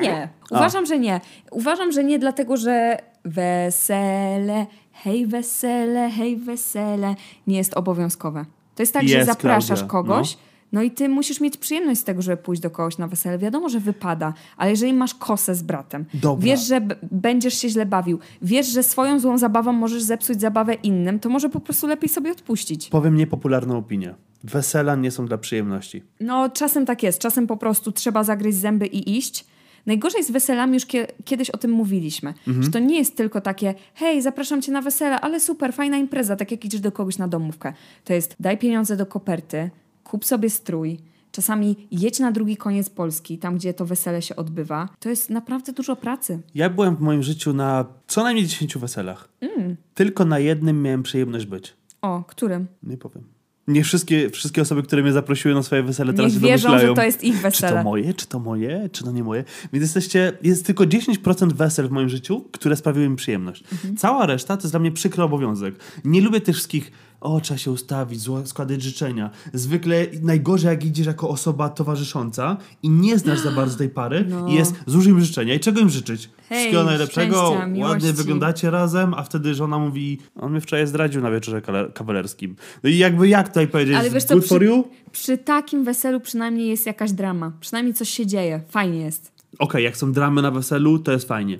[0.00, 0.28] Nie.
[0.50, 1.20] Uważam, że nie.
[1.50, 7.14] Uważam, że nie dlatego, że wesele, hej wesele, hej wesele
[7.46, 8.44] nie jest obowiązkowe.
[8.74, 10.40] To jest tak, że Jest, zapraszasz Klaudia, kogoś, no.
[10.82, 13.38] I ty musisz mieć przyjemność z tego, żeby pójść do kogoś na wesele.
[13.38, 16.44] Wiadomo, że wypada, ale jeżeli masz kosę z bratem, Dobra.
[16.46, 16.80] wiesz, że
[17.12, 21.48] będziesz się źle bawił, wiesz, że swoją złą zabawą możesz zepsuć zabawę innym, to może
[21.48, 22.88] po prostu lepiej sobie odpuścić.
[22.88, 24.14] Powiem niepopularną opinię.
[24.44, 26.02] Wesela nie są dla przyjemności.
[26.20, 27.18] No, czasem tak jest.
[27.18, 29.44] Czasem po prostu trzeba zagryźć zęby i iść.
[29.86, 33.74] Najgorzej z weselami, już kie- kiedyś o tym mówiliśmy, że to nie jest tylko takie,
[33.94, 37.28] hej, zapraszam cię na wesele, ale super, fajna impreza, tak jak idziesz do kogoś na
[37.28, 37.72] domówkę.
[38.04, 39.70] To jest, daj pieniądze do koperty,
[40.06, 40.98] kup sobie strój,
[41.32, 44.88] czasami jedź na drugi koniec Polski, tam gdzie to wesele się odbywa.
[45.00, 46.38] To jest naprawdę dużo pracy.
[46.54, 49.28] Ja byłem w moim życiu na co najmniej 10 weselach.
[49.40, 49.76] Mm.
[49.94, 51.74] Tylko na jednym miałem przyjemność być.
[52.02, 52.66] O, którym?
[52.82, 53.24] Nie powiem.
[53.68, 56.94] Nie wszystkie, wszystkie osoby, które mnie zaprosiły na swoje wesele, teraz Niech się wierzą, domyślają.
[56.94, 57.84] że to jest ich Czy to wesele.
[57.84, 59.44] moje, czy to moje, czy to nie moje.
[59.72, 63.64] Więc jesteście, jest tylko 10% wesel w moim życiu, które sprawiły mi przyjemność.
[63.72, 63.96] Mhm.
[63.96, 65.74] Cała reszta to jest dla mnie przykry obowiązek.
[66.04, 66.92] Nie lubię tych wszystkich,
[67.26, 69.30] o, trzeba się ustawić, składać życzenia.
[69.52, 74.48] Zwykle najgorzej, jak idziesz jako osoba towarzysząca i nie znasz za bardzo tej pary No.
[74.48, 75.54] i jest, złóż im życzenia.
[75.54, 76.30] I czego im życzyć?
[76.48, 81.30] Hej, Wszystkiego najlepszego, ładnie wyglądacie razem, a wtedy żona mówi, on mnie wczoraj zdradził na
[81.30, 81.62] wieczorze
[81.94, 82.56] kawalerskim.
[82.82, 84.88] No i jakby jak tutaj powiedzieć, Ale wiesz co, good for you?
[85.12, 87.52] Przy takim weselu przynajmniej jest jakaś drama.
[87.60, 88.60] Przynajmniej coś się dzieje.
[88.68, 89.36] Fajnie jest.
[89.58, 91.58] Okej, jak są dramy na weselu, to jest fajnie.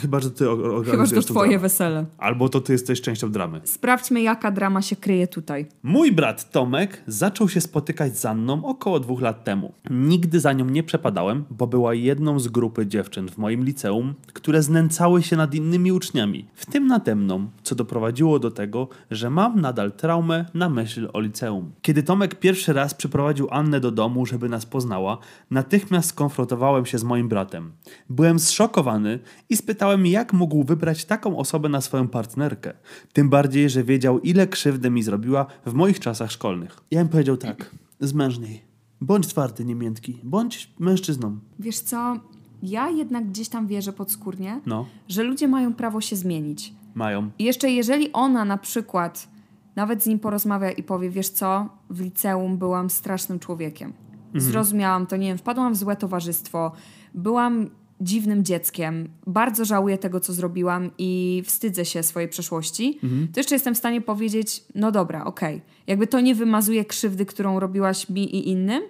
[0.00, 1.62] Chyba, że ty o- Chyba, że to organizujesz twoje dramę.
[1.62, 2.04] wesele.
[2.18, 3.60] Albo to ty jesteś częścią dramy.
[3.64, 5.66] Sprawdźmy, jaka drama się kryje tutaj.
[5.82, 9.72] Mój brat Tomek zaczął się spotykać z Anną około dwóch lat temu.
[9.90, 14.62] Nigdy za nią nie przepadałem, bo była jedną z grupy dziewczyn w moim liceum, które
[14.62, 19.60] znęcały się nad innymi uczniami, w tym nade mną, co doprowadziło do tego, że mam
[19.60, 21.72] nadal traumę na myśl o liceum.
[21.82, 25.18] Kiedy Tomek pierwszy raz przyprowadził Annę do domu, żeby nas poznała,
[25.50, 27.72] natychmiast skonfrontowałem się z moim bratem.
[28.10, 29.18] Byłem zszokowany
[29.50, 32.72] i spytałem, jak mógł wybrać taką osobę na swoją partnerkę.
[33.12, 36.76] Tym bardziej, że wiedział, ile krzywdy mi zrobiła w moich czasach szkolnych.
[36.90, 37.70] Ja bym powiedział tak,
[38.00, 38.62] zmężniej.
[39.00, 40.20] Bądź twardy, niemiętki.
[40.24, 41.38] Bądź mężczyzną.
[41.58, 42.16] Wiesz co,
[42.62, 46.72] ja jednak gdzieś tam wierzę podskórnie, No, że ludzie mają prawo się zmienić.
[46.94, 47.30] mają.
[47.38, 49.28] I jeszcze jeżeli ona na przykład
[49.76, 53.92] nawet z nim porozmawia i powie, wiesz co, w liceum byłam strasznym człowiekiem.
[54.34, 56.72] Zrozumiałam to, nie wiem, wpadłam w złe towarzystwo,
[57.14, 57.70] byłam
[58.00, 62.98] dziwnym dzieckiem, bardzo żałuję tego, co zrobiłam i wstydzę się swojej przeszłości,
[63.32, 65.62] to jeszcze jestem w stanie powiedzieć, no dobra, okej.
[65.86, 68.82] Jakby to nie wymazuje krzywdy, którą robiłaś mi i innym,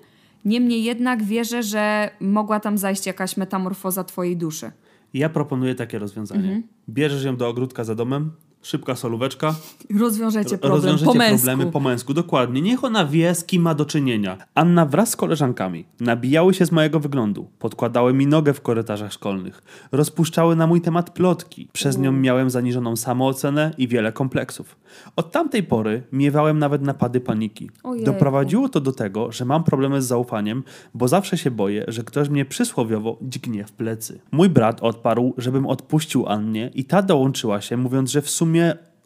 [0.44, 4.70] niemniej jednak wierzę, że mogła tam zajść jakaś metamorfoza twojej duszy.
[5.14, 6.42] Ja proponuję takie rozwiązanie.
[6.42, 6.62] Mhm.
[6.88, 8.32] Bierzesz ją do ogródka za domem,
[8.64, 9.54] szybka solóweczka,
[10.00, 12.14] Rozwiążecie problem rozwiążecie po problemy po męsku.
[12.14, 12.60] Dokładnie.
[12.60, 14.38] Niech ona wie, z kim ma do czynienia.
[14.54, 19.62] Anna wraz z koleżankami nabijały się z mojego wyglądu, podkładały mi nogę w korytarzach szkolnych,
[19.92, 21.68] rozpuszczały na mój temat plotki.
[21.72, 24.76] Przez nią miałem zaniżoną samoocenę i wiele kompleksów.
[25.16, 27.70] Od tamtej pory miewałem nawet napady paniki.
[27.82, 28.12] Ojejku.
[28.12, 30.62] Doprowadziło to do tego, że mam problemy z zaufaniem,
[30.94, 34.20] bo zawsze się boję, że ktoś mnie przysłowiowo dźgnie w plecy.
[34.32, 38.53] Mój brat odparł, żebym odpuścił Annie i ta dołączyła się, mówiąc, że w sumie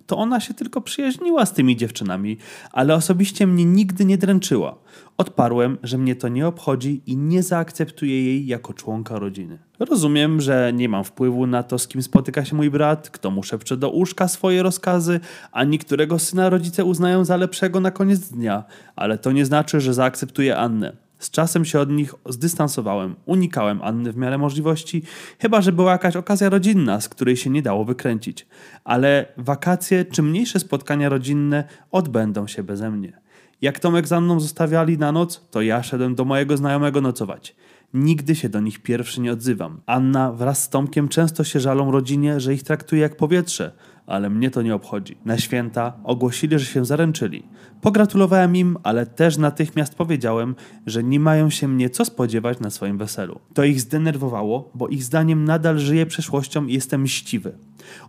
[0.08, 2.36] to ona się tylko przyjaźniła z tymi dziewczynami,
[2.72, 4.78] ale osobiście mnie nigdy nie dręczyła.
[5.16, 9.58] Odparłem, że mnie to nie obchodzi i nie zaakceptuję jej jako członka rodziny.
[9.78, 13.42] Rozumiem, że nie mam wpływu na to, z kim spotyka się mój brat, kto mu
[13.42, 15.20] szepcze do uszka swoje rozkazy,
[15.52, 18.64] ani którego syna rodzice uznają za lepszego na koniec dnia,
[18.96, 21.07] ale to nie znaczy, że zaakceptuję Annę.
[21.18, 25.02] Z czasem się od nich zdystansowałem, unikałem Anny w miarę możliwości,
[25.38, 28.46] chyba że była jakaś okazja rodzinna, z której się nie dało wykręcić.
[28.84, 33.20] Ale wakacje czy mniejsze spotkania rodzinne odbędą się beze mnie.
[33.60, 37.56] Jak Tomek za mną zostawiali na noc, to ja szedłem do mojego znajomego nocować.
[37.94, 39.80] Nigdy się do nich pierwszy nie odzywam.
[39.86, 43.72] Anna wraz z Tomkiem często się żalą rodzinie, że ich traktuje jak powietrze,
[44.08, 45.16] ale mnie to nie obchodzi.
[45.24, 47.42] Na święta ogłosili, że się zaręczyli.
[47.80, 50.54] Pogratulowałem im, ale też natychmiast powiedziałem,
[50.86, 53.40] że nie mają się mnie co spodziewać na swoim weselu.
[53.54, 57.52] To ich zdenerwowało, bo ich zdaniem nadal żyję przeszłością i jestem mściwy.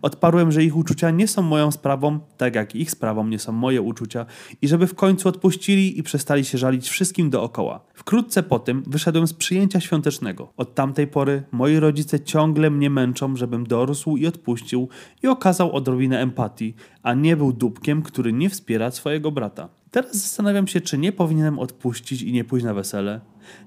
[0.02, 3.82] Odparłem, że ich uczucia nie są moją sprawą, tak jak ich sprawą nie są moje
[3.82, 4.26] uczucia
[4.62, 7.80] i żeby w końcu odpuścili i przestali się żalić wszystkim dookoła.
[7.94, 10.54] Wkrótce po tym wyszedłem z przyjęcia świątecznego.
[10.58, 14.90] Od tamtej pory moi rodzice ciągle mnie męczą, żebym dorósł i odpuścił
[15.24, 19.70] i okazał odrobinę empatii, a nie był dupkiem, który nie wspiera swojego brata.
[19.92, 23.20] Teraz zastanawiam się, czy nie powinienem odpuścić i nie pójść na wesele.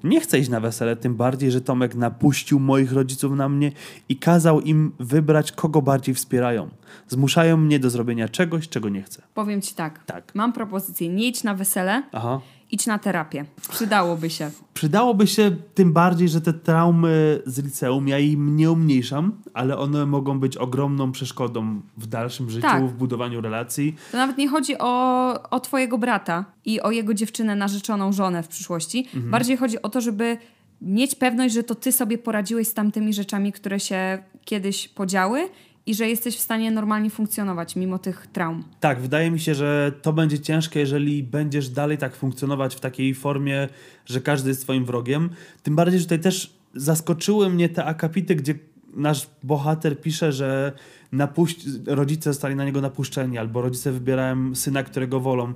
[0.04, 3.72] Nie chcę iść na wesele, tym bardziej, że Tomek napuścił moich rodziców na mnie
[4.08, 6.68] i kazał im wybrać, kogo bardziej wspierają.
[7.08, 9.22] Zmuszają mnie do zrobienia czegoś, czego nie chcę.
[9.34, 10.04] Powiem ci tak.
[10.04, 10.34] Tak.
[10.34, 11.08] Mam propozycję.
[11.08, 12.40] Nie idź na wesele, Aha.
[12.72, 13.44] Idź na terapię.
[13.70, 14.50] Przydałoby się.
[14.74, 20.06] Przydałoby się tym bardziej, że te traumy z liceum, ja im nie umniejszam, ale one
[20.06, 22.86] mogą być ogromną przeszkodą w dalszym życiu, Tak.
[22.88, 23.96] w budowaniu relacji.
[24.12, 28.48] To nawet nie chodzi o, o twojego brata i o jego dziewczynę, narzeczoną żonę w
[28.48, 29.08] przyszłości.
[29.14, 30.36] Bardziej chodzi o to, żeby
[30.82, 35.48] mieć pewność, że to ty sobie poradziłeś z tamtymi rzeczami, które się kiedyś podziały
[35.86, 38.64] i że jesteś w stanie normalnie funkcjonować mimo tych traum.
[38.80, 43.14] Tak, wydaje mi się, że to będzie ciężkie, jeżeli będziesz dalej tak funkcjonować w takiej
[43.14, 43.68] formie,
[44.06, 45.30] że każdy jest twoim wrogiem.
[45.62, 48.54] Tym bardziej, że tutaj też zaskoczyły mnie te akapity, gdzie
[48.94, 50.72] nasz bohater pisze, że
[51.12, 51.66] napuść...
[51.86, 55.52] rodzice zostali na niego napuszczeni, albo rodzice wybierają syna, którego wolą.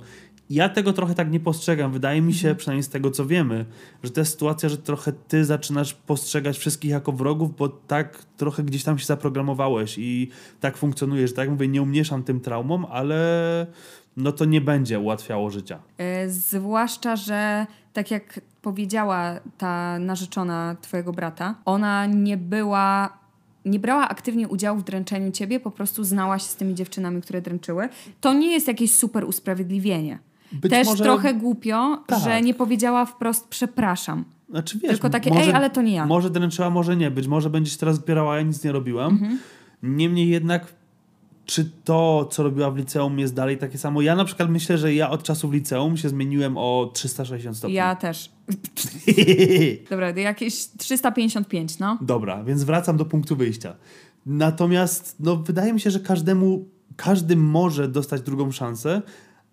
[0.49, 1.91] Ja tego trochę tak nie postrzegam.
[1.91, 3.65] Wydaje mi się, przynajmniej z tego co wiemy,
[4.03, 8.63] że to jest sytuacja, że trochę ty zaczynasz postrzegać wszystkich jako wrogów, bo tak trochę
[8.63, 10.29] gdzieś tam się zaprogramowałeś i
[10.59, 11.33] tak funkcjonujesz.
[11.33, 13.17] Tak jak mówię, nie umniejszam tym traumom, ale
[14.17, 15.79] no to nie będzie ułatwiało życia.
[15.97, 23.17] E, Zwłaszcza, że tak jak powiedziała ta narzeczona twojego brata, ona nie była.
[23.65, 27.41] Nie brała aktywnie udziału w dręczeniu ciebie, po prostu znała się z tymi dziewczynami, które
[27.41, 27.89] dręczyły.
[28.21, 30.19] To nie jest jakieś super usprawiedliwienie.
[30.51, 32.19] Być Też może- trochę głupio, Tak.
[32.23, 34.25] że nie powiedziała wprost przepraszam.
[34.49, 36.05] Znaczy, wiesz, Tylko takie, może, "Ej, ale to nie ja".
[36.05, 37.11] Może dręczyła, może nie.
[37.11, 39.11] Być może będziesz teraz odpierała, ja nic nie robiłam.
[39.13, 39.39] Mhm.
[39.83, 40.73] Niemniej jednak,
[41.45, 44.01] czy to, co robiła w liceum, jest dalej takie samo?
[44.01, 47.75] Ja na przykład myślę, że ja od czasu w liceum się zmieniłem o 360 stopni.
[47.75, 48.31] Ja też.
[49.89, 51.97] Dobra, jakieś 355, no.
[52.01, 53.73] Dobra, więc wracam do punktu wyjścia.
[54.25, 59.01] Natomiast no, wydaje mi się, że każdemu, każdy może dostać drugą szansę,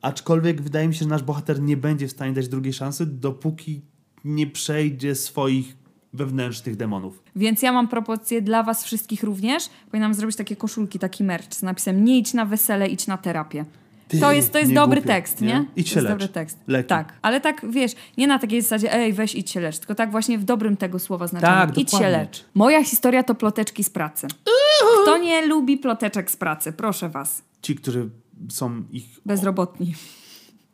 [0.05, 3.82] aczkolwiek wydaje mi się, że nasz bohater nie będzie w stanie dać drugiej szansy, dopóki
[4.24, 5.76] nie przejdzie swoich
[6.12, 7.22] wewnętrznych demonów.
[7.36, 9.68] Więc ja mam propozycję dla was wszystkich również.
[9.86, 13.64] Powinnam zrobić takie koszulki, taki merch z napisem nie idź na wesele, idź na terapię.
[14.09, 15.46] Ty, to jest, to jest dobry tekst, nie?
[15.46, 15.64] nie?
[15.76, 16.12] Idź się jest lecz.
[16.12, 16.59] dobry tekst.
[16.66, 16.88] Leki.
[16.88, 20.11] Tak, ale tak, wiesz, nie na takiej zasadzie, ej, weź idź się lecz, tylko tak
[20.11, 21.52] właśnie w dobrym tego słowa znaczeniu.
[21.52, 22.18] Tak, idź się dokładnie.
[22.18, 22.44] lecz.
[22.55, 24.26] Moja historia to ploteczki z pracy.
[25.02, 26.72] Kto nie lubi ploteczek z pracy?
[26.72, 27.42] Proszę was.
[27.62, 28.11] Ci, którzy
[28.49, 29.20] są ich...
[29.26, 29.95] Bezrobotni.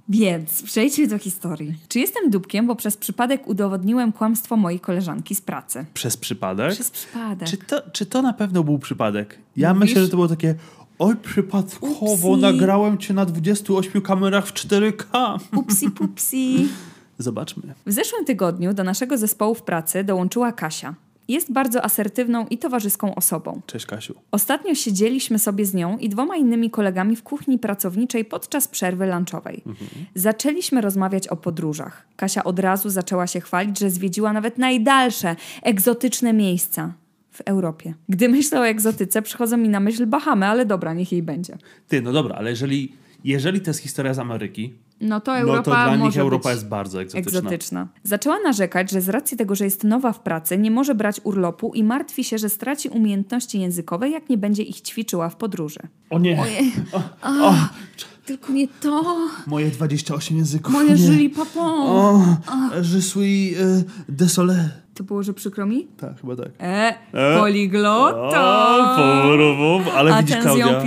[0.08, 1.74] Więc przejdźmy do historii.
[1.88, 5.86] Czy jestem dupkiem, bo przez przypadek udowodniłem kłamstwo mojej koleżanki z pracy?
[5.94, 6.72] Przez przypadek?
[6.72, 7.48] Przez przypadek.
[7.48, 9.38] Czy to, czy to na pewno był przypadek?
[9.56, 9.88] Ja Mówisz?
[9.88, 10.54] myślę, że to było takie
[10.98, 12.42] oj, przypadkowo Upsi.
[12.42, 15.38] nagrałem cię na 28 kamerach w 4K.
[15.56, 16.68] Upsi pupsi.
[17.18, 17.74] Zobaczmy.
[17.86, 20.94] W zeszłym tygodniu do naszego zespołu w pracy dołączyła Kasia.
[21.30, 23.60] Jest bardzo asertywną i towarzyską osobą.
[23.66, 24.14] Cześć Kasiu.
[24.30, 29.62] Ostatnio siedzieliśmy sobie z nią i dwoma innymi kolegami w kuchni pracowniczej podczas przerwy lunchowej.
[30.14, 32.06] Zaczęliśmy rozmawiać o podróżach.
[32.16, 36.92] Kasia od razu zaczęła się chwalić, że zwiedziła nawet najdalsze, egzotyczne miejsca
[37.30, 37.94] w Europie.
[38.08, 41.58] Gdy myślę o egzotyce, przychodzą mi na myśl Bahamy, ale dobra, niech jej będzie.
[41.88, 42.92] Ty, no dobra, ale jeżeli,
[43.24, 46.68] jeżeli to jest historia z Ameryki, No to no Europa to dla nich Europa jest
[46.68, 47.38] bardzo egzotyczna.
[47.38, 47.88] egzotyczna.
[48.02, 51.72] Zaczęła narzekać, że z racji tego, że jest nowa w pracy, nie może brać urlopu
[51.74, 55.80] i martwi się, że straci umiejętności językowe, jak nie będzie ich ćwiczyła w podróży.
[56.10, 56.72] O nie, Ojej.
[57.22, 57.54] O,
[58.26, 59.16] tylko nie to.
[59.46, 60.72] moje 28 języków.
[60.72, 61.80] Moje żyli papon.
[61.80, 62.22] O,
[62.94, 64.68] je suis euh, désolé.
[65.00, 65.86] To było, że przykro mi?
[65.96, 66.48] Tak, chyba tak.
[66.60, 67.38] E, E.
[67.38, 68.40] poliglota.
[69.94, 70.80] ale widzisz Klaudia,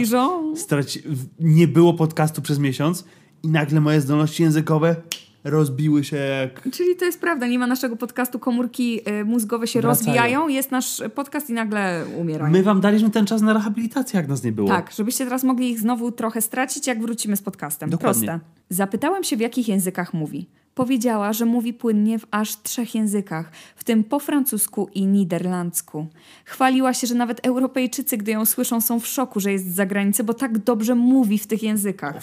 [0.56, 1.02] straci...
[1.40, 3.06] nie było podcastu przez miesiąc
[3.44, 4.96] i nagle moje zdolności językowe
[5.44, 6.70] rozbiły się jak...
[6.72, 10.06] Czyli to jest prawda, nie ma naszego podcastu, komórki y, mózgowe się Wracają.
[10.06, 12.52] rozwijają, jest nasz podcast i nagle umierają.
[12.52, 14.68] My wam daliśmy ten czas na rehabilitację, jak nas nie było.
[14.68, 17.90] Tak, żebyście teraz mogli ich znowu trochę stracić, jak wrócimy z podcastem.
[17.90, 18.28] Dokładnie.
[18.28, 18.46] Proste.
[18.70, 20.50] Zapytałam się, w jakich językach mówi.
[20.76, 26.08] Powiedziała, że mówi płynnie w aż trzech językach, w tym po francusku i niderlandzku.
[26.46, 30.24] Chwaliła się, że nawet Europejczycy, gdy ją słyszą, są w szoku, że jest z zagranicy,
[30.24, 32.16] bo tak dobrze mówi w tych językach.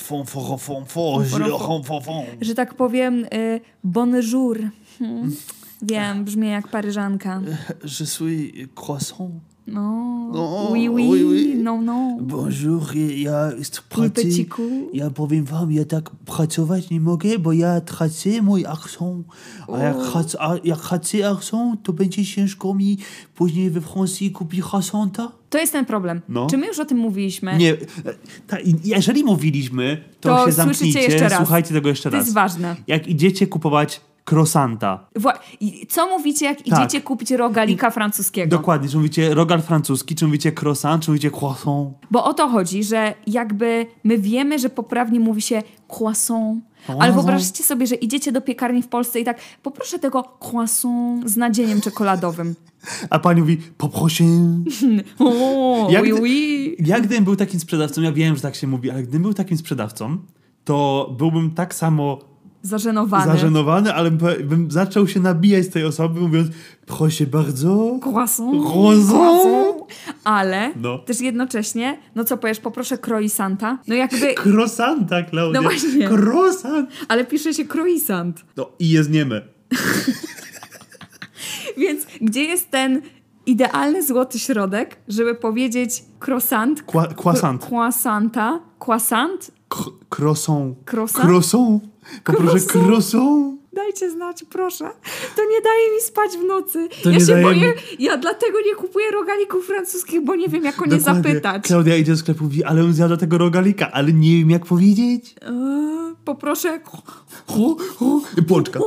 [2.41, 4.59] Że tak powiem, y, bonjour.
[4.99, 5.37] Hmm.
[5.83, 7.41] Wiem, brzmi jak paryżanka.
[8.01, 9.31] Je suis croissant.
[9.67, 11.55] No, No, oui, oui, oui, oui.
[11.63, 12.17] no, no.
[12.21, 12.83] Bonjour,
[13.17, 13.51] ja
[13.89, 14.47] pracy.
[14.93, 19.27] Ja powiem wam, ja tak pracować nie mogę, bo ja tracę mój akcent.
[19.73, 22.99] A jak, trac- a jak tracę akcent, to będzie ciężko mi
[23.35, 25.33] później we Francji kupić accenta.
[25.51, 26.21] To jest ten problem.
[26.29, 26.47] No.
[26.47, 27.57] Czy my już o tym mówiliśmy?
[27.59, 27.77] Nie,
[28.47, 31.37] ta, jeżeli mówiliśmy, to, To się zamknijcie, jeszcze raz.
[31.39, 32.25] słuchajcie tego jeszcze To raz.
[32.27, 32.77] jest ważne.
[32.87, 34.01] Jak idziecie kupować
[35.61, 36.67] i co mówicie, jak Tak.
[36.67, 38.57] idziecie kupić rogalika francuskiego?
[38.57, 42.85] dokładnie, czy mówicie rogal francuski, czy mówicie croissant, czy mówicie croissant, Bo o to chodzi,
[42.85, 45.63] że jakby my wiemy, że poprawnie mówi się
[45.99, 46.65] croissant.
[46.99, 51.37] Ale wyobraźcie sobie, że idziecie do piekarni w Polsce i tak poproszę tego croissant z
[51.37, 52.55] nadzieniem czekoladowym.
[53.11, 54.25] a pani mówi poproszę.
[55.19, 56.77] O, oui, oui.
[56.87, 59.59] Ja gdybym był takim sprzedawcą, ja wiem, że tak się mówi, ale gdybym był takim
[59.59, 60.19] sprzedawcą,
[60.65, 62.19] to byłbym tak samo
[62.63, 63.33] Zażenowany.
[63.33, 66.49] zażenowany, ale bym- zaczął się nabijać z tej osoby, mówiąc
[66.87, 68.65] proszę bardzo, Croissant.
[68.73, 69.77] Croissant.
[70.25, 70.99] Ale No.
[70.99, 73.79] też jednocześnie, no co powiesz, poproszę croissanta.
[73.89, 75.61] No jakby, croissanta, Klaudia.
[75.61, 76.09] No właśnie.
[76.09, 76.91] Croissant.
[77.09, 78.45] ale pisze się croissant.
[78.57, 79.41] No i jest nieme.
[81.79, 83.03] Więc gdzie jest ten
[83.47, 87.67] idealny złoty środek, żeby powiedzieć croissant, Qua- croissant.
[87.67, 89.51] croissanta, croissant?
[90.11, 90.75] Croissant.
[90.87, 91.83] Croissant?
[92.25, 92.73] Croissant.
[92.73, 93.61] croissant.
[93.73, 94.85] Dajcie znać, proszę.
[95.37, 96.89] To nie daje mi spać w nocy.
[97.03, 100.65] To ja nie się daje boję, ja dlatego nie kupuję rogalików francuskich, bo nie wiem,
[100.65, 101.67] jak o nie zapytać.
[101.67, 104.67] Klaudia idzie do sklepu i mówi, ale on zjada tego rogalika, ale nie wiem jak
[104.67, 105.35] powiedzieć.
[105.43, 106.81] Eee, poproszę...
[108.49, 108.81] Pączka.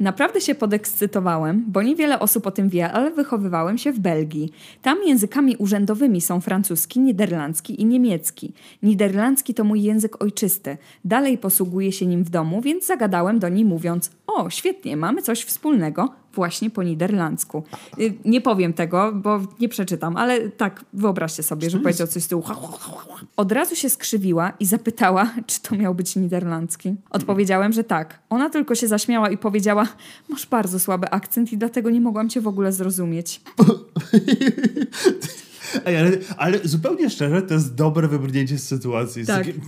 [0.00, 4.52] Naprawdę się podekscytowałem, bo niewiele osób o tym wie, ale wychowywałem się w Belgii.
[4.82, 8.52] Tam językami urzędowymi są francuski, niderlandzki i niemiecki.
[8.82, 10.76] Niderlandzki to mój język ojczysty.
[11.04, 15.44] Dalej posługuję się nim w domu, więc zagadałem do niej mówiąc: O, świetnie, mamy coś
[15.44, 17.64] wspólnego, właśnie po niderlandzku.
[18.00, 22.28] Y, Nie powiem tego, bo nie przeczytam, ale tak, wyobraźcie sobie, że powiedział coś z
[22.28, 22.42] tyłu.
[23.36, 26.94] Od razu się skrzywiła i zapytała, czy to miał być niderlandzki.
[27.10, 28.18] Odpowiedziałem, że tak.
[28.30, 29.86] Ona tylko się zaśmiała i powiedziała:
[30.28, 33.40] Masz bardzo słaby akcent i dlatego nie mogłam cię w ogóle zrozumieć.
[35.86, 39.26] Ej, ale, ale zupełnie szczerze, to jest dobre wybrnięcie z sytuacji.
[39.26, 39.46] Tak.
[39.46, 39.58] takie,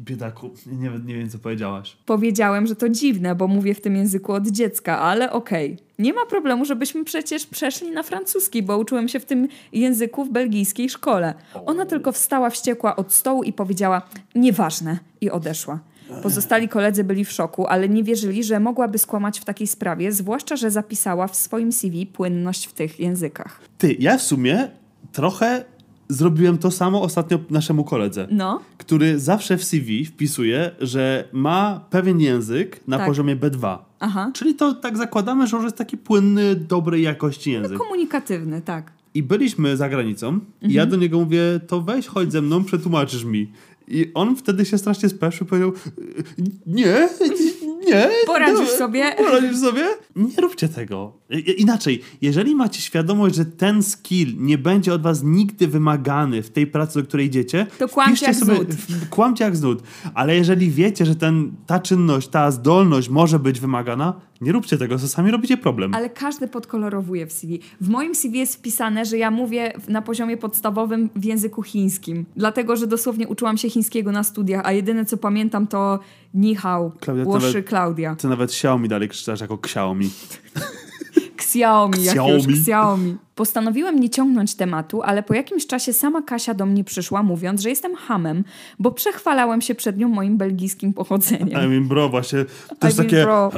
[0.00, 1.96] Biedaku, nie, wiem- nie wiem, co powiedziałaś.
[2.06, 5.78] Powiedziałem, że to dziwne, bo mówię w tym języku od dziecka, ale okej.
[5.98, 10.30] Nie ma problemu, żebyśmy przecież przeszli na francuski, bo uczyłem się w tym języku w
[10.30, 11.34] belgijskiej szkole.
[11.66, 14.02] Ona tylko wstała wściekła od stołu i powiedziała:
[14.34, 15.80] Nieważne, i odeszła.
[16.22, 20.56] Pozostali koledzy byli w szoku, ale nie wierzyli, że mogłaby skłamać w takiej sprawie, zwłaszcza,
[20.56, 23.60] że zapisała w swoim CV płynność w tych językach.
[23.78, 24.68] Ty, ja w sumie
[25.14, 25.64] trochę
[26.08, 28.28] zrobiłem to samo ostatnio naszemu koledze.
[28.30, 33.06] No, który zawsze w CV wpisuje, że ma pewien język na Tak.
[33.06, 33.78] poziomie B2.
[34.00, 34.30] aha.
[34.34, 37.78] Czyli to tak zakładamy, że już jest taki płynny, dobrej jakości język.
[37.78, 38.92] Komunikatywny, tak.
[39.14, 43.24] I byliśmy za granicą i ja do niego mówię, to weź, chodź ze mną, przetłumaczysz
[43.24, 43.52] mi.
[43.88, 45.72] I on wtedy się strasznie speszył, powiedział,
[46.66, 47.08] nie,
[47.86, 48.08] nie.
[48.26, 49.14] Poradzisz sobie?
[49.18, 49.84] Poradzisz sobie?
[50.16, 51.12] Nie róbcie tego.
[51.56, 56.66] Inaczej, jeżeli macie świadomość, że ten skill nie będzie od was nigdy wymagany w tej
[56.66, 58.74] pracy, do której idziecie, To kłamcie jak z nut.
[58.74, 59.82] w- Kłamcie jak z nut.
[60.14, 64.98] Ale jeżeli wiecie, że ten, ta czynność, ta zdolność może być wymagana, nie róbcie tego,
[64.98, 65.94] to sami robicie problem.
[65.94, 67.60] Ale każdy podkolorowuje w CV.
[67.80, 72.24] W moim CV jest wpisane, że ja mówię na poziomie podstawowym w języku chińskim.
[72.36, 75.98] Dlatego, że dosłownie uczyłam się chińskiego na studiach, a jedyne co pamiętam to
[76.34, 78.16] ni hao, Klaudia, to łoszy Klaudia.
[78.16, 80.10] Ty nawet Xiaomi dalej krzyczysz jako Xiaomi.
[81.54, 82.58] Xiaomi, jak już Xiaomi.
[82.58, 83.16] Xiaomi.
[83.34, 87.68] Postanowiłem nie ciągnąć tematu, ale po jakimś czasie sama Kasia do mnie przyszła, mówiąc, że
[87.70, 88.44] jestem hamem,
[88.78, 91.48] bo przechwalałem się przed nią moim belgijskim pochodzeniem.
[91.48, 92.44] I mean, bro, właśnie
[92.78, 93.22] to jest I mean, takie...
[93.24, 93.50] bro.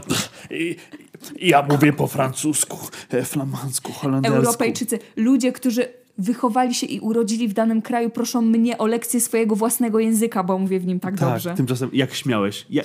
[1.40, 2.78] Ja mówię po francusku,
[3.11, 4.38] e, flamandzku, holendersku.
[4.38, 5.88] Europejczycy, ludzie, którzy
[6.18, 10.59] wychowali się i urodzili w danym kraju, proszą mnie o lekcję swojego własnego języka, bo
[10.59, 11.55] mówię w nim tak, Tak, dobrze.
[11.55, 12.66] tymczasem jak śmiałeś?
[12.70, 12.82] Ja,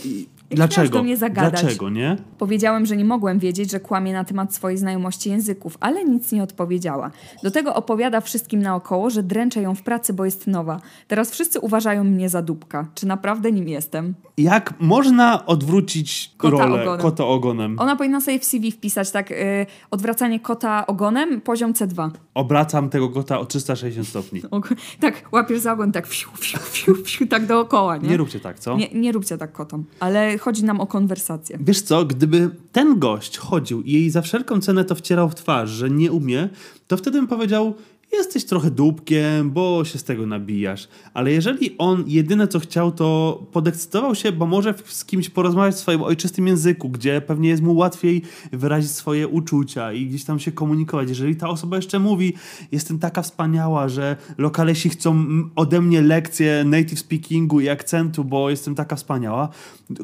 [0.55, 0.97] dlaczego?
[0.97, 1.61] do mnie zagadać.
[1.61, 2.17] Dlaczego, nie?
[2.37, 6.43] Powiedziałem, że nie mogłem wiedzieć, że kłamie na temat swojej znajomości języków, ale nic nie
[6.43, 7.11] odpowiedziała.
[7.43, 10.81] Do tego opowiada wszystkim naokoło, że dręczę ją w pracy, bo jest nowa.
[11.07, 12.87] Teraz wszyscy uważają mnie za dupka.
[12.95, 14.13] Czy naprawdę nim jestem?
[14.37, 17.01] Jak można odwrócić Kota rolę ogonem.
[17.01, 17.75] kota ogonem?
[17.79, 22.09] Ona powinna sobie w CV wpisać tak, y, odwracanie kota ogonem, poziom C2.
[22.33, 24.41] Obracam tego kota o 360 stopni.
[24.99, 28.09] Tak, łapiesz za ogon, tak fiu, fiu, fiu, fiu, tak dookoła, nie?
[28.09, 28.77] Nie róbcie tak, co?
[28.77, 31.57] Nie, nie róbcie tak kotom, ale chodzi nam o konwersację.
[31.61, 35.69] Wiesz co, gdyby ten gość chodził i jej za wszelką cenę to wcierał w twarz,
[35.69, 36.49] że nie umie,
[36.87, 37.73] to wtedy bym powiedział,
[38.17, 40.87] jesteś trochę dupkiem, bo się z tego nabijasz.
[41.13, 45.79] Ale jeżeli on jedyne co chciał, to podekscytował się, bo może z kimś porozmawiać w
[45.79, 50.51] swoim ojczystym języku, gdzie pewnie jest mu łatwiej wyrazić swoje uczucia i gdzieś tam się
[50.51, 51.09] komunikować.
[51.09, 52.33] Jeżeli ta osoba jeszcze mówi,
[52.71, 58.75] jestem taka wspaniała, że lokalesi chcą ode mnie lekcje native speakingu i akcentu, bo jestem
[58.75, 59.49] taka wspaniała.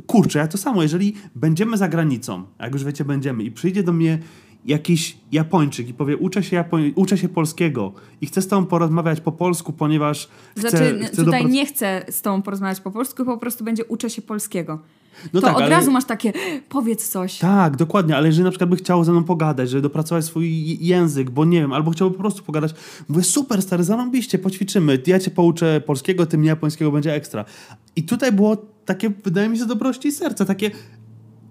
[0.08, 3.94] Kurczę, ja to samo, jeżeli będziemy za granicą, jak już wiecie, będziemy i przyjdzie do
[3.94, 4.20] mnie
[4.68, 9.22] jakiś Japończyk i powie, uczę się, Japoń- uczę się polskiego i chcę z tobą porozmawiać
[9.22, 13.38] po polsku, ponieważ chcę, Znaczy, chcę tutaj nie chcę z tobą porozmawiać po polsku, po
[13.38, 14.80] prostu będzie uczę się polskiego.
[15.34, 16.34] No to tak, od ale- razu masz takie,
[16.70, 17.38] powiedz coś.
[17.40, 21.30] Tak, dokładnie, ale jeżeli na przykład by chciał ze mną pogadać, żeby dopracować swój język,
[21.30, 22.74] bo nie wiem, albo chciałby po prostu pogadać,
[23.10, 27.46] mówię, super stary, zarąbiście, poćwiczymy, ja cię pouczę polskiego, ty mnie japońskiego, będzie ekstra.
[27.96, 30.72] I tutaj było takie, wydaje mi się, dobrości serca, takie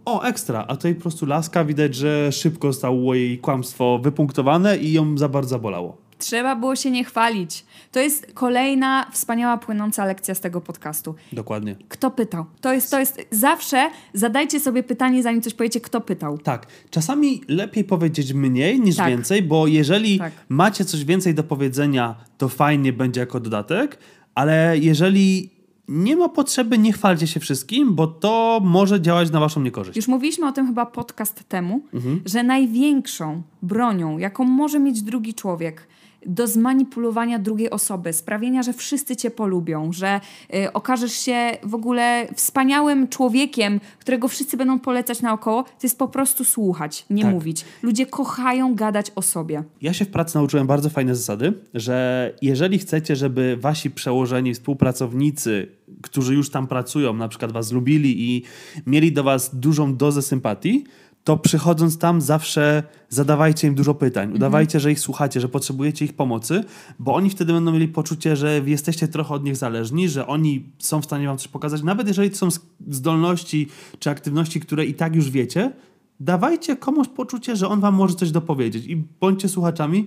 [0.06, 4.92] o, ekstra, a tutaj po prostu laska, widać, że szybko zostało jej kłamstwo wypunktowane i
[4.92, 5.96] ją za bardzo zabolało.
[6.18, 7.64] Trzeba było się nie chwalić.
[7.92, 11.14] To jest kolejna wspaniała, płynąca lekcja z tego podcastu.
[11.32, 11.76] Dokładnie.
[11.88, 12.44] Kto pytał?
[12.60, 16.38] To jest, to jest zawsze zadajcie sobie pytanie, zanim coś powiecie, kto pytał.
[16.38, 19.08] Tak, czasami lepiej powiedzieć mniej niż Tak.
[19.08, 20.32] więcej, bo jeżeli Tak.
[20.48, 23.98] macie coś więcej do powiedzenia, to fajnie będzie jako dodatek,
[24.34, 25.55] ale jeżeli
[25.88, 29.96] nie ma potrzeby, nie chwalcie się wszystkim, bo to może działać na waszą niekorzyść.
[29.96, 32.20] Już mówiliśmy o tym chyba podcast temu, Mhm.
[32.24, 35.88] że największą bronią, jaką może mieć drugi człowiek
[36.26, 40.20] do zmanipulowania drugiej osoby, sprawienia, że wszyscy cię polubią, że
[40.54, 46.08] y, okażesz się w ogóle wspaniałym człowiekiem, którego wszyscy będą polecać naokoło, to jest po
[46.08, 47.32] prostu słuchać, nie Tak.
[47.34, 47.64] mówić.
[47.82, 49.62] Ludzie kochają gadać o sobie.
[49.82, 55.68] Ja się w pracy nauczyłem bardzo fajne zasady, że jeżeli chcecie, żeby wasi przełożeni, współpracownicy,
[56.02, 58.42] którzy już tam pracują, na przykład was lubili i
[58.86, 60.84] mieli do was dużą dozę sympatii,
[61.26, 64.32] to przychodząc tam zawsze zadawajcie im dużo pytań.
[64.34, 66.64] Udawajcie, że ich słuchacie, że potrzebujecie ich pomocy,
[66.98, 71.00] bo oni wtedy będą mieli poczucie, że jesteście trochę od nich zależni, że oni są
[71.00, 72.48] w stanie wam coś pokazać, nawet jeżeli to są
[72.88, 73.68] zdolności
[73.98, 75.72] czy aktywności, które i tak już wiecie,
[76.20, 80.06] dawajcie komuś poczucie, że on wam może coś dopowiedzieć i bądźcie słuchaczami.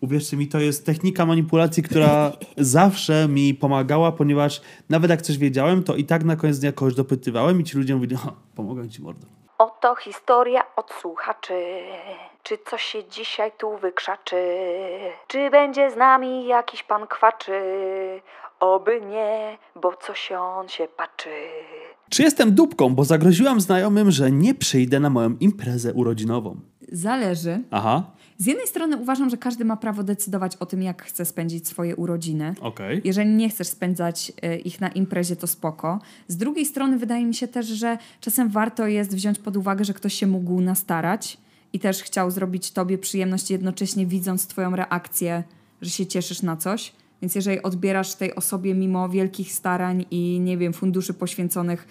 [0.00, 2.32] Uwierzcie mi, to jest technika manipulacji, która
[2.76, 6.94] zawsze mi pomagała, ponieważ nawet jak coś wiedziałem, to i tak na koniec dnia kogoś
[6.94, 8.16] dopytywałem i ci ludzie mówili,
[8.54, 9.41] pomogę ci mordo.
[9.62, 11.54] Oto historia od słuchaczy.
[12.42, 14.36] Czy coś się dzisiaj tu wykrzaczy?
[15.26, 17.60] Czy będzie z nami jakiś pan kwaczy?
[18.60, 21.30] Oby nie, bo coś on się patrzy.
[22.10, 26.60] Czy jestem dupką, bo zagroziłam znajomym, że nie przyjdę na moją imprezę urodzinową?
[26.92, 27.60] Zależy.
[27.70, 28.02] Aha,
[28.42, 31.96] Z jednej strony uważam, że każdy ma prawo decydować o tym, jak chce spędzić swoje
[31.96, 32.54] urodziny.
[32.60, 33.00] okej.
[33.04, 36.00] Jeżeli nie chcesz spędzać e, ich na imprezie, to spoko.
[36.28, 39.94] Z drugiej strony wydaje mi się też, że czasem warto jest wziąć pod uwagę, że
[39.94, 41.38] ktoś się mógł nastarać
[41.72, 45.42] i też chciał zrobić tobie przyjemność, jednocześnie widząc twoją reakcję,
[45.82, 46.92] że się cieszysz na coś.
[47.20, 51.86] Więc jeżeli odbierasz tej osobie mimo wielkich starań i nie wiem, funduszy poświęconych,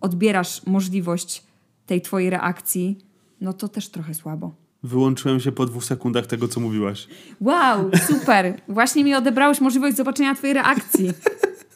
[0.00, 1.42] odbierasz możliwość
[1.86, 2.98] tej twojej reakcji,
[3.40, 4.65] no to też trochę słabo.
[4.86, 7.08] Wyłączyłem się po dwóch sekundach tego, co mówiłaś.
[7.40, 8.60] Wow, super!
[8.68, 11.10] Właśnie mi odebrałeś możliwość zobaczenia twojej reakcji.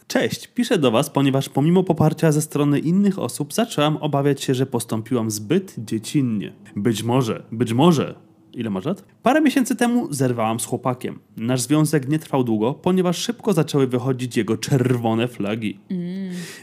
[0.06, 4.66] Cześć, piszę do Was, ponieważ pomimo poparcia ze strony innych osób zaczęłam obawiać się, że
[4.66, 6.52] postąpiłam zbyt dziecinnie.
[6.76, 8.29] Być może, być może.
[8.54, 9.04] Ile masz lat?
[9.22, 11.18] Parę miesięcy temu zerwałam z chłopakiem.
[11.36, 15.80] Nasz związek nie trwał długo, ponieważ szybko zaczęły wychodzić jego czerwone flagi.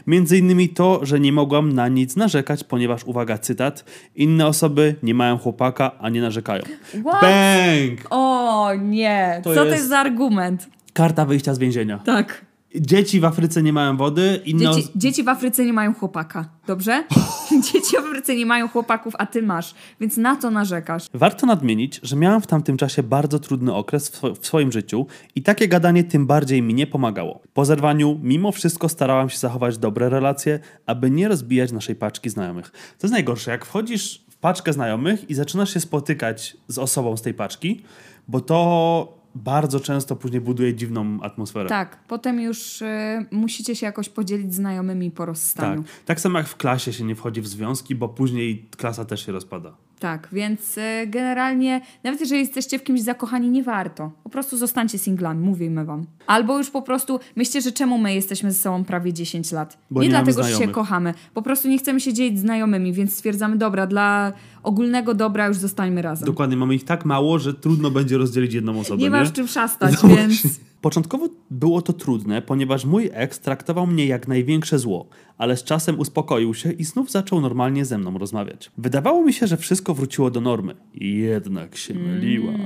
[0.06, 3.84] Między innymi to, że nie mogłam na nic narzekać, ponieważ, uwaga, cytat,
[4.16, 6.62] inne osoby nie mają chłopaka, a nie narzekają.
[6.88, 7.20] What?
[7.22, 8.00] Bang!
[8.10, 10.68] O nie, To co to jest- jest za argument?
[10.92, 11.98] Karta wyjścia z więzienia.
[11.98, 12.47] Tak.
[12.74, 17.04] Dzieci w Afryce nie mają wody, inne Dzieci, dzieci w Afryce nie mają chłopaka, dobrze?
[17.72, 21.06] dzieci w Afryce nie mają chłopaków, a ty masz, więc na to narzekasz.
[21.14, 25.68] Warto nadmienić, że miałam w tamtym czasie bardzo trudny okres w swoim życiu i takie
[25.68, 27.40] gadanie tym bardziej mi nie pomagało.
[27.54, 32.70] Po zerwaniu, mimo wszystko starałam się zachować dobre relacje, aby nie rozbijać naszej paczki znajomych.
[32.70, 37.22] To jest najgorsze, jak wchodzisz w paczkę znajomych i zaczynasz się spotykać z osobą z
[37.22, 37.82] tej paczki,
[38.28, 41.68] bo to bardzo często później buduje dziwną atmosferę.
[41.68, 45.26] Tak, potem już y, musicie się jakoś podzielić znajomymi po tak.
[45.26, 45.84] rozstaniu.
[46.04, 49.32] Tak samo jak w klasie się nie wchodzi w związki, bo później klasa też się
[49.32, 49.87] rozpada.
[49.98, 54.10] Tak, więc y, generalnie, nawet jeżeli jesteście w kimś zakochani, nie warto.
[54.24, 56.06] Po prostu zostańcie singlami, mówimy wam.
[56.26, 59.78] Albo już po prostu, myślcie, że czemu my jesteśmy ze sobą prawie 10 lat?
[59.90, 61.14] Bo nie nie dlatego, że się kochamy.
[61.34, 64.32] Po prostu nie chcemy się dzielić znajomymi, więc stwierdzamy, dobra, dla
[64.62, 66.26] ogólnego dobra już zostańmy razem.
[66.26, 69.02] Dokładnie, mamy ich tak mało, że trudno będzie rozdzielić jedną osobę.
[69.02, 70.60] nie masz czym szastać, No więc...
[70.80, 75.08] Początkowo było to trudne, ponieważ mój ex traktował mnie jak największe zło,
[75.38, 78.70] ale z czasem uspokoił się i znów zaczął normalnie ze mną rozmawiać.
[78.78, 80.74] Wydawało mi się, że wszystko wróciło do normy.
[80.94, 82.56] Jednak się myliłam.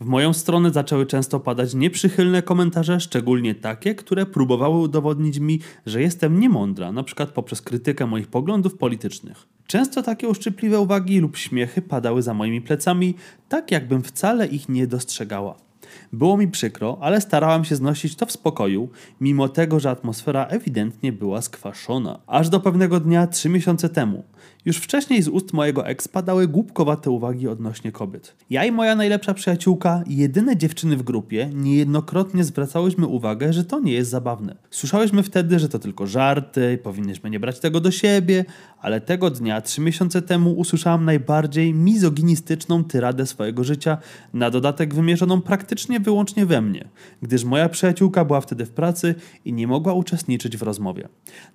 [0.00, 6.02] W moją stronę zaczęły często padać nieprzychylne komentarze, szczególnie takie, które próbowały udowodnić mi, że
[6.02, 9.48] jestem niemądra, na przykład poprzez krytykę moich poglądów politycznych.
[9.66, 13.14] Często takie uszczypliwe uwagi lub śmiechy padały za moimi plecami,
[13.48, 15.71] tak jakbym wcale ich nie dostrzegała.
[16.12, 18.88] Było mi przykro, ale starałam się znosić to w spokoju,
[19.20, 22.18] mimo tego, że atmosfera ewidentnie była skwaszona.
[22.26, 24.24] Aż do pewnego dnia, trzy miesiące temu.
[24.64, 28.36] Już wcześniej z ust mojego ex padały głupkowate uwagi odnośnie kobiet.
[28.50, 33.92] Ja i moja najlepsza przyjaciółka, jedyne dziewczyny w grupie, niejednokrotnie zwracałyśmy uwagę, że to nie
[33.92, 34.56] jest zabawne.
[34.70, 38.44] Słyszałyśmy wtedy, że to tylko żarty, powinniśmy nie brać tego do siebie,
[38.82, 43.98] ale tego dnia, trzy miesiące temu, usłyszałam najbardziej mizoginistyczną tyradę swojego życia,
[44.32, 46.88] na dodatek wymierzoną praktycznie wyłącznie we mnie,
[47.22, 49.14] gdyż moja przyjaciółka była wtedy w pracy
[49.44, 51.08] i nie mogła uczestniczyć w rozmowie.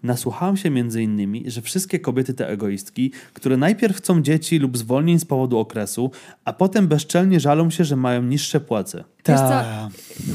[0.04, 0.70] Nasłuchałam się
[1.00, 6.12] innymi, że wszystkie kobiety te egoistki, które najpierw chcą dzieci lub zwolnień z powodu okresu,
[6.46, 9.04] a potem bezczelnie żalą się, że mają niższe płace.
[9.28, 9.90] Wiesz co, Ta.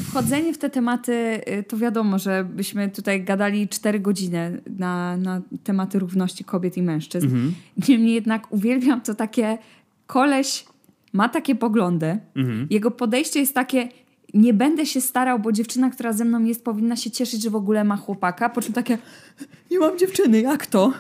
[0.08, 1.12] Wchodzenie w te tematy,
[1.58, 6.82] y, to wiadomo, że byśmy tutaj gadali 4 godziny na, na tematy równości kobiet i
[6.82, 7.26] mężczyzn.
[7.26, 7.54] Mhm.
[7.88, 9.58] Niemniej jednak uwielbiam to takie,
[10.06, 10.64] koleś
[11.12, 12.66] ma takie poglądy, Mhm.
[12.70, 13.88] jego podejście jest takie,
[14.34, 17.56] nie będę się starał, bo dziewczyna, która ze mną jest, powinna się cieszyć, że w
[17.56, 18.98] ogóle ma chłopaka, po czym takie,
[19.70, 20.92] nie mam dziewczyny, jak to?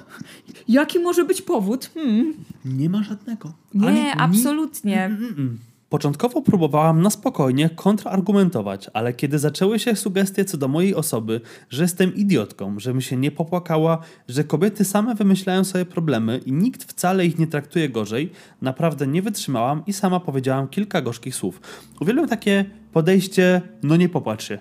[0.68, 1.90] Jaki może być powód?
[1.94, 2.34] Hmm.
[2.64, 3.52] Nie ma żadnego.
[3.74, 5.10] Nie, Ani- ni- absolutnie.
[5.20, 5.48] Mm-mm.
[5.92, 11.40] Początkowo próbowałam na spokojnie kontrargumentować, ale kiedy zaczęły się sugestie co do mojej osoby,
[11.70, 16.84] że jestem idiotką, żebym się nie popłakała, że kobiety same wymyślają sobie problemy i nikt
[16.84, 18.30] wcale ich nie traktuje gorzej,
[18.62, 21.60] naprawdę nie wytrzymałam i sama powiedziałam kilka gorzkich słów.
[22.00, 24.58] Uwielbiam takie podejście, no nie popłacz się.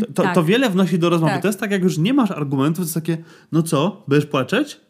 [0.00, 0.34] to, to, tak.
[0.34, 1.32] to wiele wnosi do rozmowy.
[1.32, 1.42] Tak.
[1.42, 3.18] To jest tak, jak już nie masz argumentów, to jest takie,
[3.52, 4.80] no co, będziesz płaczeć?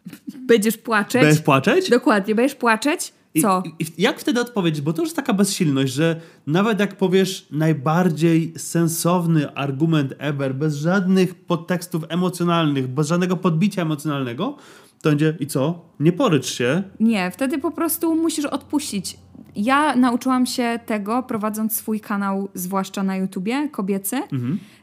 [0.46, 1.22] Będziesz płaczeć.
[1.22, 1.90] Będziesz płaczeć?
[1.90, 3.12] Dokładnie, będziesz płaczeć?
[3.40, 3.62] Co?
[3.78, 4.80] I, i jak wtedy odpowiedzieć?
[4.80, 10.74] Bo to już jest taka bezsilność, że nawet jak powiesz najbardziej sensowny argument ever, bez
[10.74, 14.56] żadnych podtekstów emocjonalnych, bez żadnego podbicia emocjonalnego,
[15.02, 15.84] to będzie i co?
[16.00, 16.82] Nie porycz się.
[17.00, 19.18] Nie, wtedy po prostu musisz odpuścić.
[19.56, 24.16] Ja nauczyłam się tego, prowadząc swój kanał, zwłaszcza na YouTubie, kobiecy,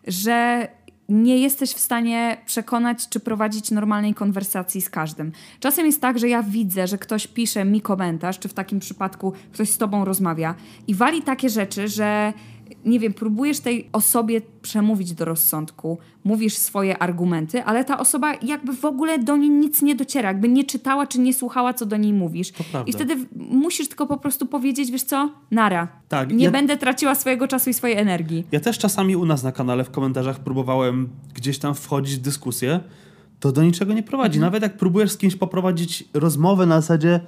[0.08, 0.68] że
[1.10, 5.32] nie jesteś w stanie przekonać czy prowadzić normalnej konwersacji z każdym.
[5.60, 9.34] Czasem jest tak, że ja widzę, że ktoś pisze mi komentarz, czy w takim przypadku
[9.54, 10.56] ktoś z tobą rozmawia
[10.88, 12.34] i wali takie rzeczy, że
[12.90, 18.74] nie wiem, próbujesz tej osobie przemówić do rozsądku, mówisz swoje argumenty, ale ta osoba jakby
[18.74, 21.98] w ogóle do niej nic nie dociera, jakby nie czytała czy nie słuchała, co do
[21.98, 22.52] niej mówisz.
[22.86, 25.88] I wtedy musisz tylko po prostu powiedzieć, wiesz co, nara.
[26.10, 26.52] Tak, nie ja...
[26.52, 28.48] będę traciła swojego czasu i swojej energii.
[28.52, 32.80] Ja też czasami u nas na kanale w komentarzach próbowałem gdzieś tam wchodzić w dyskusję,
[33.40, 34.38] to do niczego nie prowadzi.
[34.38, 34.48] Mhm.
[34.48, 37.20] Nawet jak próbujesz z kimś poprowadzić rozmowę na zasadzie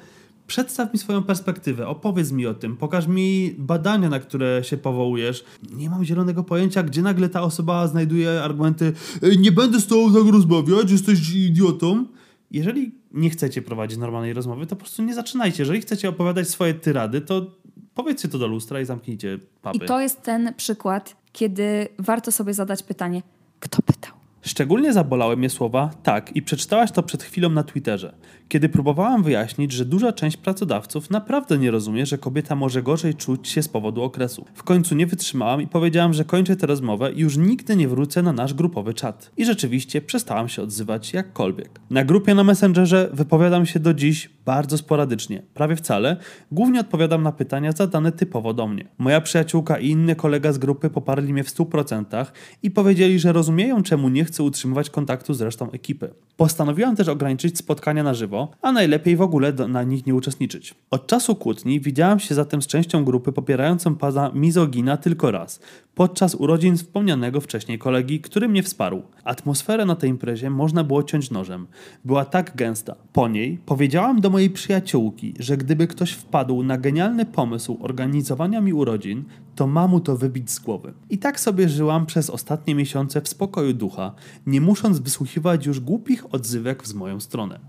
[0.47, 5.43] Przedstaw mi swoją perspektywę, opowiedz mi o tym, pokaż mi badania, na które się powołujesz.
[5.73, 8.93] Nie mam zielonego pojęcia, gdzie nagle ta osoba znajduje argumenty
[9.37, 12.05] nie będę z tobą tak rozmawiać, jesteś idiotą.
[12.51, 15.63] Jeżeli nie chcecie prowadzić normalnej rozmowy, to po prostu nie zaczynajcie.
[15.63, 17.55] Jeżeli chcecie opowiadać swoje tyrady, to
[17.93, 19.77] powiedzcie to do lustra i zamknijcie papy.
[19.77, 23.21] I to jest ten przykład, kiedy warto sobie zadać pytanie,
[23.59, 24.11] kto pytał?
[24.41, 28.13] Szczególnie zabolały mnie słowa tak i przeczytałaś to przed chwilą na Twitterze,
[28.51, 33.47] kiedy próbowałam wyjaśnić, że duża część pracodawców naprawdę nie rozumie, że kobieta może gorzej czuć
[33.47, 34.45] się z powodu okresu.
[34.53, 38.21] W końcu nie wytrzymałam i powiedziałam, że kończę tę rozmowę i już nigdy nie wrócę
[38.21, 39.31] na nasz grupowy czat.
[39.37, 41.79] I rzeczywiście przestałam się odzywać jakkolwiek.
[41.89, 46.17] Na grupie na Messengerze wypowiadam się do dziś bardzo sporadycznie, prawie wcale,
[46.51, 48.87] głównie odpowiadam na pytania zadane typowo do mnie.
[48.97, 52.25] Moja przyjaciółka i inny kolega z grupy poparli mnie w 100%
[52.63, 56.13] i powiedzieli, że rozumieją czemu nie chcę utrzymywać kontaktu z resztą ekipy.
[56.37, 60.75] Postanowiłam też ograniczyć spotkania na żywo, a najlepiej w ogóle na nich nie uczestniczyć.
[60.91, 65.59] Od czasu kłótni widziałam się zatem z częścią grupy popierającą pana mizogina tylko raz,
[65.95, 69.03] podczas urodzin wspomnianego wcześniej kolegi, który mnie wsparł.
[69.23, 71.67] Atmosferę na tej imprezie można było ciąć nożem.
[72.05, 72.95] Była tak gęsta.
[73.13, 78.73] Po niej powiedziałam do mojej przyjaciółki, że gdyby ktoś wpadł na genialny pomysł organizowania mi
[78.73, 79.23] urodzin,
[79.55, 80.93] to ma mu to wybić z głowy.
[81.09, 84.13] I tak sobie żyłam przez ostatnie miesiące w spokoju ducha,
[84.45, 87.59] nie musząc wysłuchiwać już głupich odzywek z moją stronę.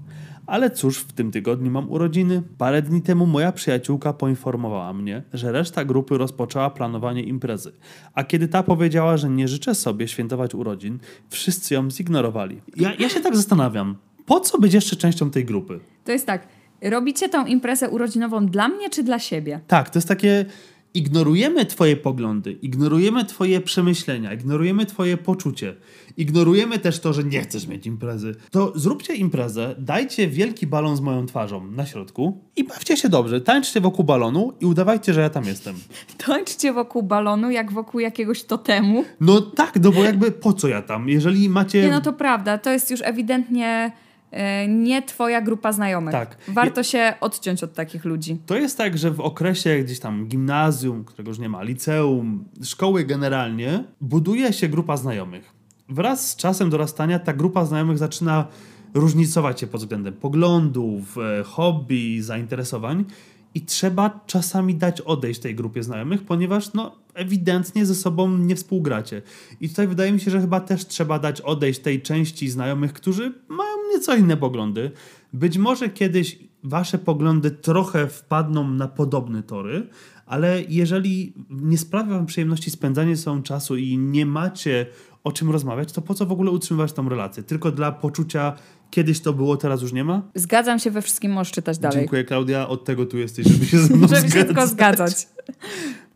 [0.47, 2.43] Ale cóż, w tym tygodniu mam urodziny.
[2.59, 7.73] Parę dni temu moja przyjaciółka poinformowała mnie, że reszta grupy rozpoczęła planowanie imprezy.
[8.15, 10.99] A kiedy ta powiedziała, że nie życzę sobie świętować urodzin,
[11.31, 12.61] wszyscy ją zignorowali.
[12.77, 15.81] Ja, ja się tak zastanawiam, po co być jeszcze częścią tej grupy?
[16.05, 16.49] To jest tak,
[16.83, 19.61] robicie tą imprezę urodzinową dla mnie czy dla siebie?
[19.67, 20.45] Tak, to jest takie
[20.95, 25.75] ignorujemy Twoje poglądy, ignorujemy Twoje przemyślenia, ignorujemy Twoje poczucie,
[26.17, 31.01] ignorujemy też to, że nie chcesz mieć imprezy, to zróbcie imprezę, dajcie wielki balon z
[31.01, 33.41] moją twarzą na środku i bawcie się dobrze.
[33.41, 35.77] Tańczcie wokół balonu i udawajcie, że ja tam jestem.
[36.27, 39.05] Tańczcie wokół balonu, jak wokół jakiegoś totemu.
[39.21, 41.09] No tak, no bo jakby po co ja tam?
[41.09, 41.83] Jeżeli macie.
[41.83, 43.93] Nie, no to prawda, to jest już ewidentnie
[44.69, 46.13] nie twoja grupa znajomych.
[46.13, 46.37] Tak.
[46.49, 48.39] Warto się odciąć od takich ludzi.
[48.47, 53.05] To jest tak, że w okresie gdzieś tam gimnazjum, którego już nie ma, liceum, szkoły
[53.05, 55.53] generalnie, buduje się grupa znajomych.
[55.89, 58.47] Wraz z czasem dorastania ta grupa znajomych zaczyna
[58.95, 63.05] różnicować się pod względem poglądów, e, hobby, zainteresowań
[63.55, 69.23] i trzeba czasami dać odejść tej grupie znajomych, ponieważ no, ewidentnie ze sobą nie współgracie.
[69.61, 73.35] I tutaj wydaje mi się, że chyba też trzeba dać odejść tej części znajomych, którzy
[73.49, 74.91] mają nieco inne poglądy.
[75.33, 79.89] Być może kiedyś wasze poglądy trochę wpadną na podobne tory,
[80.27, 84.87] ale jeżeli nie sprawia wam przyjemności spędzanie sobą czasu i nie macie
[85.25, 87.43] o czym rozmawiać, to po co w ogóle utrzymywać tą relację?
[87.43, 88.57] Tylko dla poczucia
[88.93, 90.23] kiedyś to było, teraz już nie ma?
[90.35, 91.99] Zgadzam się we wszystkim, możesz czytać dalej.
[91.99, 94.39] Dziękuję Klaudia, od tego tu jesteś, żeby się ze mną żeby zgadzać.
[94.41, 95.29] się tylko zgadzać.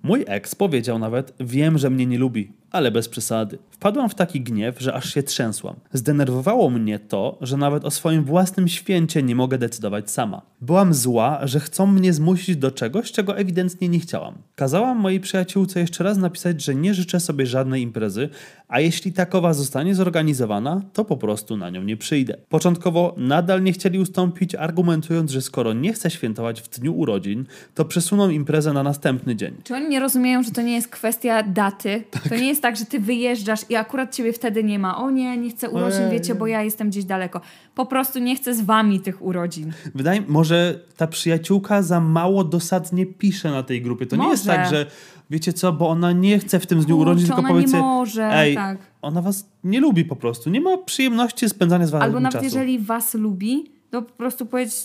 [0.03, 3.59] Mój ex powiedział nawet, wiem, że mnie nie lubi, ale bez przesady.
[3.71, 5.77] Wpadłam w taki gniew, że aż się trzęsłam.
[5.93, 10.43] Zdenerwowało mnie to, że nawet o swoim własnym święcie nie mogę decydować sama.
[10.61, 14.35] Byłam zła, że chcą mnie zmusić do czegoś, czego ewidentnie nie chciałam.
[14.55, 18.29] Kazałam mojej przyjaciółce jeszcze raz napisać, że nie życzę sobie żadnej imprezy,
[18.69, 22.37] a jeśli takowa zostanie zorganizowana, to po prostu na nią nie przyjdę.
[22.49, 27.85] Początkowo nadal nie chcieli ustąpić, argumentując, że skoro nie chcę świętować w dniu urodzin, to
[27.85, 29.55] przesuną imprezę na następny dzień.
[29.65, 32.05] Czy oni nie rozumieją, że to nie jest kwestia daty?
[32.11, 32.29] Tak.
[32.29, 34.99] To nie jest tak, że ty wyjeżdżasz i akurat ciebie wtedy nie ma.
[34.99, 36.13] O nie, nie chcę urodzin, Ojej.
[36.13, 37.41] wiecie, bo ja jestem gdzieś daleko.
[37.75, 39.73] Po prostu nie chcę z wami tych urodzin.
[39.95, 44.07] Wydaje mi może ta przyjaciółka za mało dosadnie pisze na tej grupie.
[44.07, 44.27] To może.
[44.27, 44.87] nie jest tak, że
[45.31, 48.55] wiecie co, bo ona nie chce w tym dniu urodzin, tylko powiedzcie, nie może, ej,
[48.55, 48.79] tak.
[49.03, 50.51] ona was nie lubi po prostu.
[50.51, 52.45] Nie ma przyjemności spędzania z wami Albo nawet czasu.
[52.45, 54.77] jeżeli was lubi, to po prostu powiedzieć,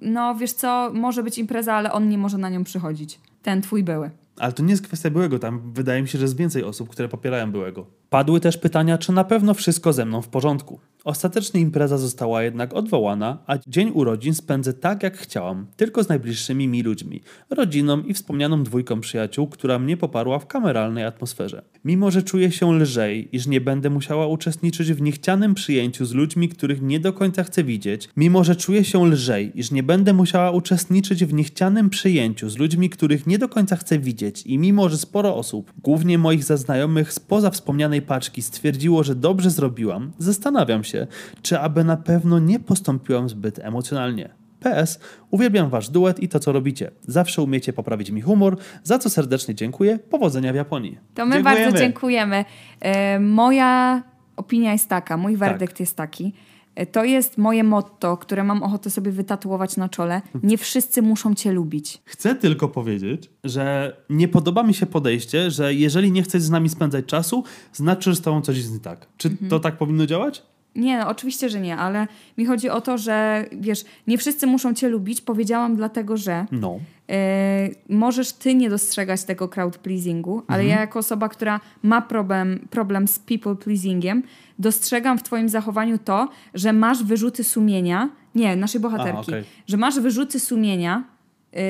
[0.00, 3.20] no wiesz co, może być impreza, ale on nie może na nią przychodzić.
[3.42, 4.10] Ten twój były.
[4.36, 5.38] Ale to nie jest kwestia byłego.
[5.38, 8.01] Tam wydaje mi się, że jest więcej osób, które popierają byłego.
[8.12, 10.80] Padły też pytania, czy na pewno wszystko ze mną w porządku.
[11.04, 16.68] Ostatecznie impreza została jednak odwołana, a dzień urodzin spędzę tak jak chciałam, tylko z najbliższymi
[16.68, 21.62] mi ludźmi, rodziną i wspomnianą dwójką przyjaciół, która mnie poparła w kameralnej atmosferze.
[21.84, 26.48] Mimo, że czuję się lżej, iż nie będę musiała uczestniczyć w niechcianym przyjęciu z ludźmi,
[26.48, 30.50] których nie do końca chcę widzieć, mimo, że czuję się lżej, iż nie będę musiała
[30.50, 34.98] uczestniczyć w niechcianym przyjęciu z ludźmi, których nie do końca chcę widzieć i mimo, że
[34.98, 41.06] sporo osób, głównie moich zaznajomych spoza wspomnianej paczki stwierdziło, że dobrze zrobiłam, zastanawiam się,
[41.42, 44.28] czy aby na pewno nie postąpiłam zbyt emocjonalnie.
[44.60, 45.00] PS,
[45.30, 46.90] uwielbiam wasz duet i to, co robicie.
[47.02, 49.98] Zawsze umiecie poprawić mi humor, za co serdecznie dziękuję.
[49.98, 50.98] Powodzenia w Japonii.
[51.14, 51.64] To my Dziękujemy.
[51.64, 52.44] bardzo dziękujemy.
[52.80, 54.02] E, moja
[54.36, 55.38] opinia jest taka, mój Tak.
[55.38, 56.32] werdykt jest taki.
[56.74, 60.22] E, To jest moje motto, które mam ochotę sobie wytatuować na czole.
[60.42, 62.02] Nie wszyscy muszą cię lubić.
[62.04, 66.68] Chcę tylko powiedzieć, że nie podoba mi się podejście, że jeżeli nie chcesz z nami
[66.68, 69.06] spędzać czasu, znaczy, że z tobą coś jest nie tak.
[69.16, 69.50] Czy Mhm.
[69.50, 70.42] to tak powinno działać?
[70.76, 72.06] Nie, no, oczywiście, że nie, ale
[72.38, 75.20] mi chodzi o to, że wiesz, nie wszyscy muszą cię lubić.
[75.20, 76.78] Powiedziałam dlatego, że No.
[77.10, 82.66] E, możesz ty nie dostrzegać tego crowd pleasingu, ale ja jako osoba, która ma problem,
[82.70, 84.22] problem z people pleasingiem,
[84.58, 89.44] dostrzegam w twoim zachowaniu to, że masz wyrzuty sumienia, nie, naszej bohaterki, A, okej.
[89.66, 91.04] że masz wyrzuty sumienia,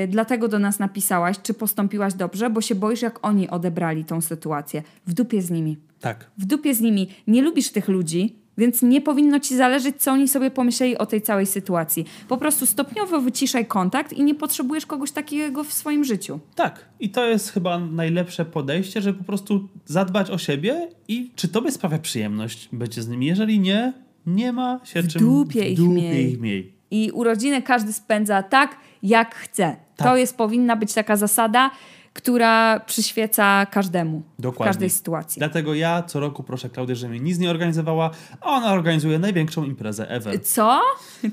[0.04, 4.20] y, dlatego do nas napisałaś, czy postąpiłaś dobrze, bo się boisz, jak oni odebrali tą
[4.20, 4.82] sytuację.
[5.06, 5.76] W dupie z nimi.
[6.00, 6.30] Tak.
[6.38, 7.08] W dupie z nimi.
[7.26, 11.22] Nie lubisz tych ludzi, więc nie powinno ci zależeć, co oni sobie pomyśleli o tej
[11.22, 12.04] całej sytuacji.
[12.28, 16.40] Po prostu stopniowo wyciszaj kontakt i nie potrzebujesz kogoś takiego w swoim życiu.
[16.54, 16.88] Tak.
[17.00, 21.70] I to jest chyba najlepsze podejście, żeby po prostu zadbać o siebie i czy tobie
[21.72, 23.26] sprawia przyjemność bycie z nimi.
[23.26, 23.92] Jeżeli nie,
[24.26, 26.30] nie ma się W czym dupie w ich dupie miej.
[26.32, 26.72] ich miej.
[26.90, 29.76] I urodziny każdy spędza tak, jak chce.
[29.96, 30.18] To Tak.
[30.18, 31.70] jest powinna być taka zasada,
[32.12, 34.64] która przyświeca każdemu Dokładnie.
[34.64, 35.38] w każdej sytuacji.
[35.38, 38.10] Dlatego ja co roku proszę Klaudię, żeby mi nic nie organizowała,
[38.40, 40.44] a ona organizuje największą imprezę ever.
[40.44, 40.80] Co?